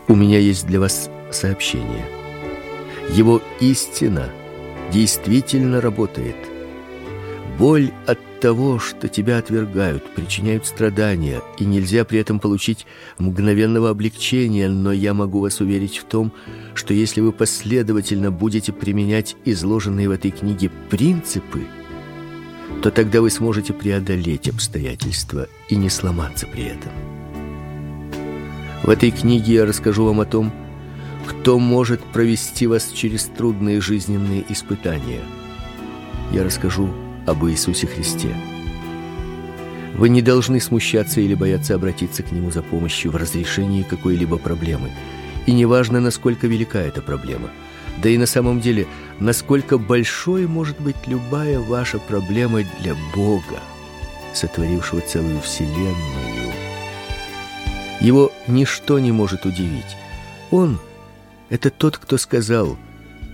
У 0.08 0.16
меня 0.16 0.40
есть 0.40 0.66
для 0.68 0.80
вас 0.80 1.10
сообщение. 1.32 2.06
Его 3.10 3.42
истина 3.60 4.30
действительно 4.92 5.82
работает– 5.82 6.36
Боль 7.58 7.92
от 8.08 8.18
того, 8.40 8.80
что 8.80 9.08
тебя 9.08 9.38
отвергают, 9.38 10.04
причиняют 10.16 10.66
страдания, 10.66 11.42
и 11.60 11.66
нельзя 11.66 12.04
при 12.04 12.20
этом 12.20 12.40
получить 12.40 12.88
мгновенного 13.20 13.92
облегчения, 13.92 14.70
но 14.70 14.92
я 14.92 15.14
могу 15.14 15.40
вас 15.40 15.62
уверить 15.62 15.98
в 15.98 16.06
том, 16.06 16.32
что 16.74 16.96
если 16.96 17.22
вы 17.22 17.32
последовательно 17.32 18.32
будете 18.32 18.74
применять 18.74 19.36
изложенные 19.46 20.10
в 20.10 20.12
этой 20.12 20.32
книге 20.32 20.72
принципы, 20.90 21.62
то 22.82 22.92
тогда 22.92 23.22
вы 23.22 23.30
сможете 23.30 23.74
преодолеть 23.74 24.50
обстоятельства 24.50 25.48
и 25.70 25.76
не 25.76 25.90
сломаться 25.90 26.48
при 26.48 26.64
этом. 26.64 26.92
В 28.84 28.90
этой 28.90 29.12
книге 29.12 29.54
я 29.54 29.66
расскажу 29.66 30.06
вам 30.06 30.20
о 30.20 30.26
том, 30.26 30.52
кто 31.26 31.58
может 31.58 32.02
провести 32.02 32.68
вас 32.68 32.92
через 32.92 33.26
трудные 33.26 33.80
жизненные 33.80 34.44
испытания. 34.50 35.22
Я 36.32 36.44
расскажу 36.44 36.90
об 37.26 37.46
Иисусе 37.46 37.88
Христе. 37.88 38.36
Вы 39.96 40.10
не 40.10 40.22
должны 40.22 40.60
смущаться 40.60 41.22
или 41.22 41.36
бояться 41.36 41.76
обратиться 41.76 42.24
к 42.24 42.32
Нему 42.32 42.52
за 42.52 42.62
помощью 42.62 43.12
в 43.12 43.16
разрешении 43.16 43.84
какой-либо 43.84 44.38
проблемы. 44.38 44.90
И 45.46 45.54
неважно, 45.54 46.00
насколько 46.00 46.48
велика 46.48 46.80
эта 46.80 47.02
проблема. 47.02 47.50
Да 48.02 48.10
и 48.10 48.18
на 48.18 48.26
самом 48.26 48.60
деле, 48.60 48.88
насколько 49.24 49.78
большой 49.78 50.48
может 50.48 50.80
быть 50.82 50.96
любая 51.08 51.60
ваша 51.60 51.98
проблема 51.98 52.64
для 52.82 52.94
Бога, 53.16 53.62
сотворившего 54.34 55.02
целую 55.02 55.40
вселенную. 55.40 56.52
Его 58.02 58.34
ничто 58.48 59.00
не 59.00 59.14
может 59.14 59.46
удивить. 59.46 59.98
Он— 60.52 60.78
это 61.50 61.70
тот, 61.70 61.98
кто 61.98 62.18
сказал 62.18 62.78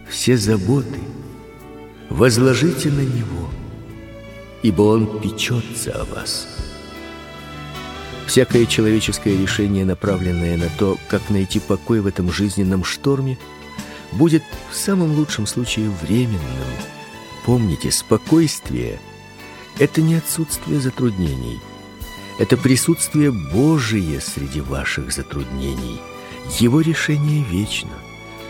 «Все 0.07 0.37
заботы 0.37 0.99
возложите 2.09 2.89
на 2.89 3.01
Него» 3.01 3.49
ибо 4.61 4.81
Он 4.81 5.21
печется 5.21 5.91
о 5.93 6.03
вас. 6.03 6.47
Всякое 8.27 8.65
человеческое 8.65 9.37
решение, 9.37 9.85
направленное 9.85 10.57
на 10.57 10.69
то, 10.77 10.97
как 11.07 11.29
найти 11.29 11.59
покой 11.59 12.01
в 12.01 12.07
этом 12.07 12.29
жизненном 12.29 12.83
шторме, 12.83 13.39
будет 14.11 14.43
в 14.71 14.75
самом 14.75 15.15
лучшем 15.15 15.47
случае 15.47 15.89
временным. 15.89 16.39
Помните, 17.45 17.91
спокойствие– 17.91 18.99
это 19.79 20.01
не 20.01 20.15
отсутствие 20.15 20.79
затруднений. 20.79 21.59
Это 22.37 22.57
присутствие 22.57 23.31
Божие 23.31 24.21
среди 24.21 24.61
ваших 24.61 25.11
затруднений. 25.11 25.99
Его 26.59 26.81
решение 26.81 27.43
вечно. 27.43 27.91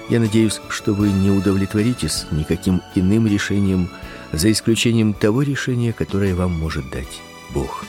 Я 0.10 0.20
надеюсь, 0.20 0.60
что 0.70 0.94
вы 0.94 1.12
не 1.12 1.32
удовлетворитесь 1.32 2.26
никаким 2.32 2.82
иным 2.96 3.28
решением– 3.28 3.90
за 4.32 4.52
исключением 4.52 5.14
того 5.14 5.42
решения, 5.42 5.94
которое 5.94 6.36
вам 6.36 6.52
может 6.52 6.90
дать 6.90 7.22
Бог. 7.52 7.86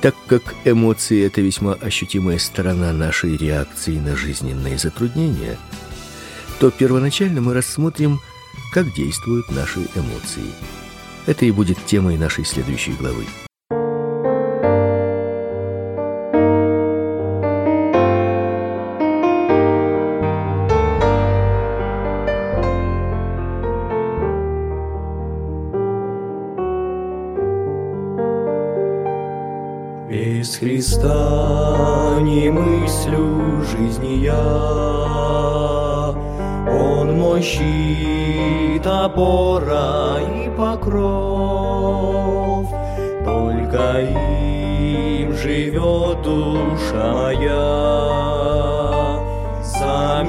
Так 0.00 0.14
как 0.26 0.54
эмоции 0.64 1.24
это 1.26 1.40
весьма 1.40 1.72
ощутимая 1.72 2.38
сторона 2.38 2.92
нашей 2.92 3.36
реакции 3.36 3.98
на 3.98 4.14
жизненные 4.16 4.78
затруднения, 4.78 5.58
то 6.58 6.70
первоначально 6.70 7.40
мы 7.40 7.54
рассмотрим, 7.54 8.20
как 8.72 8.92
действуют 8.92 9.50
наши 9.50 9.80
эмоции. 9.94 10.52
Это 11.26 11.44
и 11.44 11.50
будет 11.50 11.84
темой 11.84 12.16
нашей 12.18 12.44
следующей 12.44 12.92
главы. 12.92 13.24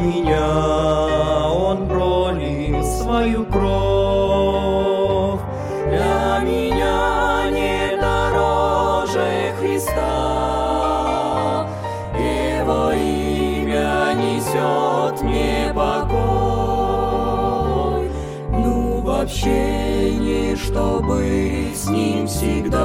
Меня 0.01 1.49
он 1.49 1.87
пролил 1.87 2.83
свою 2.83 3.45
кровь, 3.45 5.41
для 5.87 6.39
меня 6.43 7.49
не 7.51 7.97
дороже 7.99 9.53
Христа. 9.59 9.99
Его 12.13 12.91
имя 12.91 14.13
несет 14.15 15.21
мне 15.21 15.71
покой. 15.73 16.19
Ну, 18.51 19.01
в 19.01 19.09
общении, 19.21 20.55
чтобы 20.55 21.73
с 21.73 21.87
ним 21.89 22.27
всегда. 22.27 22.79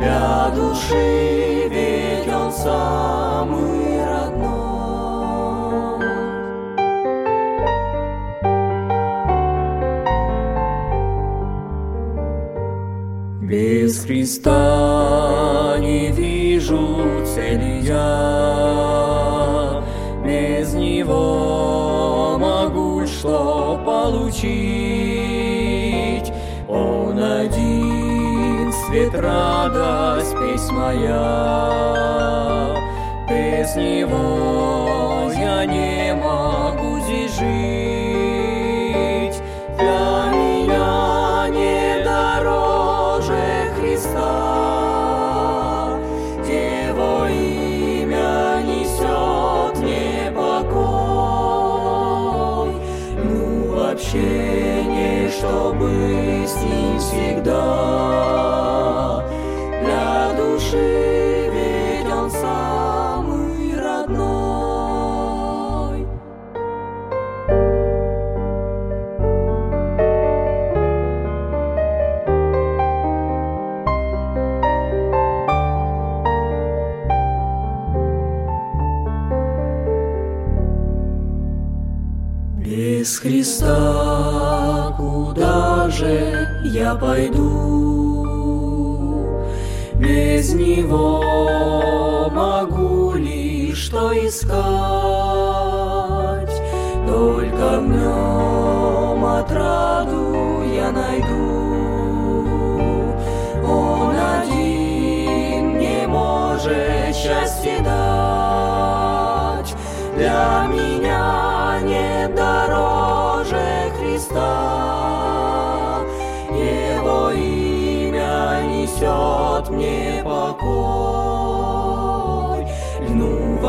Для 0.00 0.50
души 0.54 1.68
ведь 1.68 2.28
он 2.32 2.50
самый 2.52 3.69
Христа 14.10 15.76
не 15.78 16.10
вижу 16.10 17.24
цели 17.24 17.82
я, 17.82 19.04
без 20.24 20.74
Него 20.74 22.36
могу 22.36 23.06
что 23.06 23.80
получить. 23.86 24.50
Он 26.68 27.22
один 27.22 28.72
свет, 28.72 29.14
радость, 29.14 30.36
песнь 30.40 30.72
моя. 30.72 31.94
Без 33.28 33.76
Него 33.76 35.30
я 35.38 35.64
не 35.66 36.16
могу 36.16 36.98
здесь 37.04 37.38
чтобы 55.70 56.44
с 56.46 56.56
ним 56.56 56.98
всегда. 56.98 57.59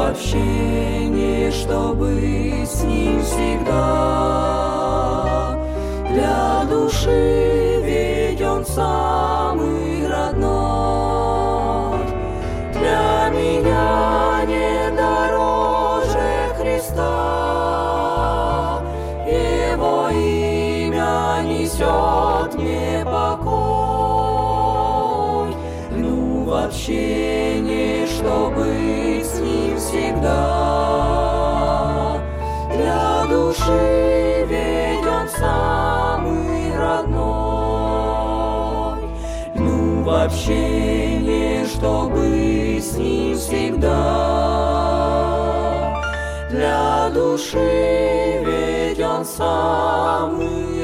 В 0.01 0.09
общение, 0.09 1.51
чтобы 1.51 2.65
с 2.65 2.83
ним 2.83 3.21
всегда. 3.23 3.69
Для 6.09 6.65
души 6.69 7.81
ведь 7.83 8.41
он 8.41 8.65
самый 8.65 10.07
родной. 10.07 10.41
Для 12.73 13.29
меня 13.29 14.43
не 14.47 14.91
дороже 14.95 16.53
Христа. 16.57 17.03
Его 19.27 20.09
имя 20.09 21.43
несет 21.43 22.55
мне 22.55 23.05
покой. 23.05 23.61
Льну 25.91 26.45
в 26.45 26.53
общение, 26.65 28.07
чтобы 28.07 29.00
всегда. 30.21 32.17
Для 32.71 33.25
души 33.27 34.45
ведь 34.47 35.01
самый 35.31 36.77
родной. 36.77 37.21
Льну 39.55 40.03
в 40.03 40.09
общение, 40.23 41.65
чтобы 41.65 42.79
с 42.79 42.97
ним 42.97 43.35
всегда. 43.35 43.87
Для 46.49 47.09
души 47.13 48.43
ведь 48.45 48.99
он 48.99 49.25
самый 49.25 50.80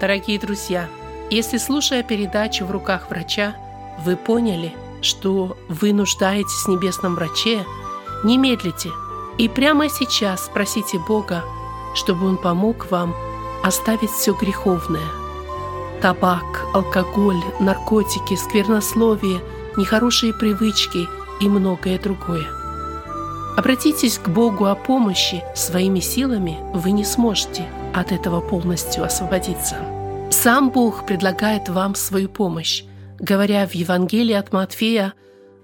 Дорогие 0.00 0.38
друзья, 0.38 0.88
если 1.28 1.58
слушая 1.58 2.04
передачу 2.04 2.64
в 2.64 2.70
руках 2.70 3.10
врача, 3.10 3.56
вы 4.04 4.16
поняли, 4.16 4.72
что 5.02 5.56
вы 5.68 5.92
нуждаетесь 5.92 6.66
в 6.66 6.68
небесном 6.68 7.16
враче, 7.16 7.64
не 8.22 8.38
медлите 8.38 8.90
и 9.38 9.48
прямо 9.48 9.88
сейчас 9.88 10.46
спросите 10.46 11.00
Бога, 11.08 11.44
чтобы 11.96 12.26
Он 12.26 12.36
помог 12.36 12.88
вам 12.92 13.12
оставить 13.64 14.10
все 14.10 14.34
греховное. 14.34 15.08
Табак, 16.00 16.66
алкоголь, 16.74 17.42
наркотики, 17.58 18.36
сквернословие, 18.36 19.40
нехорошие 19.76 20.32
привычки 20.32 21.08
и 21.40 21.48
многое 21.48 21.98
другое. 21.98 22.46
Обратитесь 23.56 24.18
к 24.18 24.28
Богу 24.28 24.66
о 24.66 24.76
помощи, 24.76 25.42
своими 25.56 25.98
силами 25.98 26.56
вы 26.72 26.92
не 26.92 27.04
сможете 27.04 27.66
от 28.00 28.12
этого 28.12 28.40
полностью 28.40 29.04
освободиться. 29.04 29.76
Сам 30.30 30.70
Бог 30.70 31.06
предлагает 31.06 31.68
вам 31.68 31.94
свою 31.94 32.28
помощь, 32.28 32.84
говоря 33.18 33.66
в 33.66 33.74
Евангелии 33.74 34.34
от 34.34 34.52
Матфея, 34.52 35.14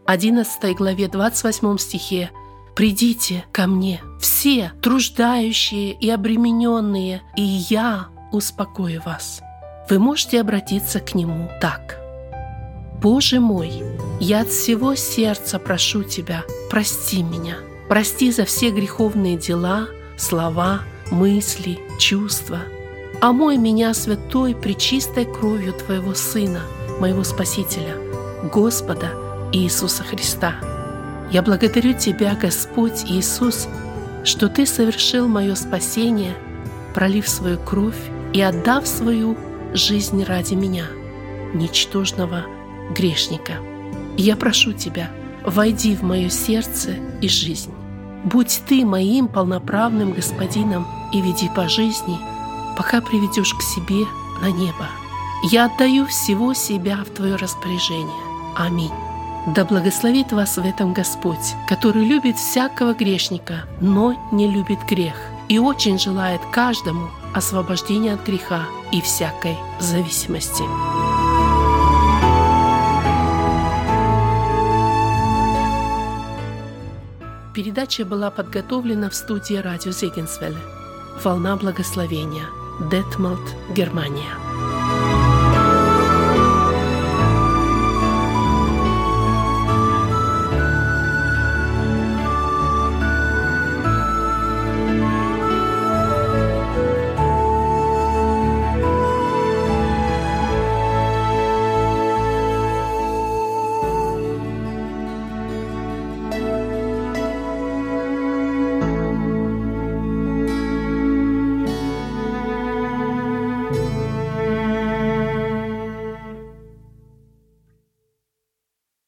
11 0.06 0.76
главе 0.76 1.08
28 1.08 1.78
стихе 1.78 2.30
«Придите 2.74 3.44
ко 3.52 3.66
мне, 3.66 4.00
все 4.20 4.72
труждающие 4.82 5.92
и 5.92 6.10
обремененные, 6.10 7.22
и 7.36 7.42
я 7.42 8.08
успокою 8.32 9.00
вас». 9.04 9.40
Вы 9.88 9.98
можете 9.98 10.40
обратиться 10.40 11.00
к 11.00 11.14
Нему 11.14 11.50
так. 11.60 12.00
«Боже 13.00 13.38
мой, 13.38 13.70
я 14.18 14.40
от 14.40 14.48
всего 14.48 14.94
сердца 14.94 15.58
прошу 15.58 16.02
Тебя, 16.04 16.42
прости 16.70 17.22
меня, 17.22 17.56
прости 17.88 18.32
за 18.32 18.44
все 18.44 18.70
греховные 18.70 19.36
дела, 19.36 19.88
слова, 20.16 20.80
мысли, 21.10 21.78
чувства. 21.98 22.60
Омой 23.20 23.56
меня 23.56 23.94
святой 23.94 24.54
пречистой 24.54 25.24
кровью 25.24 25.72
Твоего 25.72 26.14
Сына, 26.14 26.62
моего 27.00 27.24
Спасителя, 27.24 27.96
Господа 28.52 29.10
Иисуса 29.52 30.02
Христа. 30.02 30.56
Я 31.30 31.42
благодарю 31.42 31.94
Тебя, 31.94 32.34
Господь 32.34 33.04
Иисус, 33.08 33.68
что 34.24 34.48
Ты 34.48 34.66
совершил 34.66 35.28
мое 35.28 35.54
спасение, 35.54 36.34
пролив 36.94 37.28
свою 37.28 37.58
кровь 37.58 37.98
и 38.32 38.40
отдав 38.40 38.86
свою 38.86 39.36
жизнь 39.72 40.22
ради 40.24 40.54
меня, 40.54 40.84
ничтожного 41.54 42.44
грешника. 42.94 43.54
Я 44.16 44.36
прошу 44.36 44.72
Тебя, 44.72 45.10
войди 45.44 45.96
в 45.96 46.02
мое 46.02 46.28
сердце 46.28 46.96
и 47.20 47.28
жизнь. 47.28 47.72
Будь 48.24 48.62
Ты 48.66 48.84
моим 48.86 49.28
полноправным 49.28 50.12
Господином 50.12 50.86
и 51.12 51.20
веди 51.20 51.50
по 51.54 51.68
жизни, 51.68 52.18
пока 52.76 53.00
приведешь 53.00 53.54
к 53.54 53.62
себе 53.62 54.06
на 54.40 54.50
небо. 54.50 54.88
Я 55.50 55.66
отдаю 55.66 56.06
всего 56.06 56.54
себя 56.54 56.96
в 57.04 57.10
Твое 57.10 57.36
распоряжение. 57.36 58.14
Аминь. 58.56 58.92
Да 59.46 59.66
благословит 59.66 60.32
вас 60.32 60.56
в 60.56 60.64
этом 60.64 60.94
Господь, 60.94 61.54
который 61.68 62.06
любит 62.06 62.38
всякого 62.38 62.94
грешника, 62.94 63.66
но 63.80 64.16
не 64.32 64.50
любит 64.50 64.78
грех, 64.88 65.16
и 65.48 65.58
очень 65.58 65.98
желает 65.98 66.40
каждому 66.50 67.10
освобождения 67.34 68.14
от 68.14 68.24
греха 68.24 68.62
и 68.90 69.02
всякой 69.02 69.56
зависимости. 69.80 70.62
Передача 77.54 78.04
была 78.04 78.30
подготовлена 78.30 79.08
в 79.08 79.14
студии 79.14 79.54
радио 79.54 79.92
Зегенсвелле. 79.92 80.58
«Волна 81.22 81.56
благословения», 81.56 82.46
Детмалт, 82.80 83.54
Германия. 83.70 84.43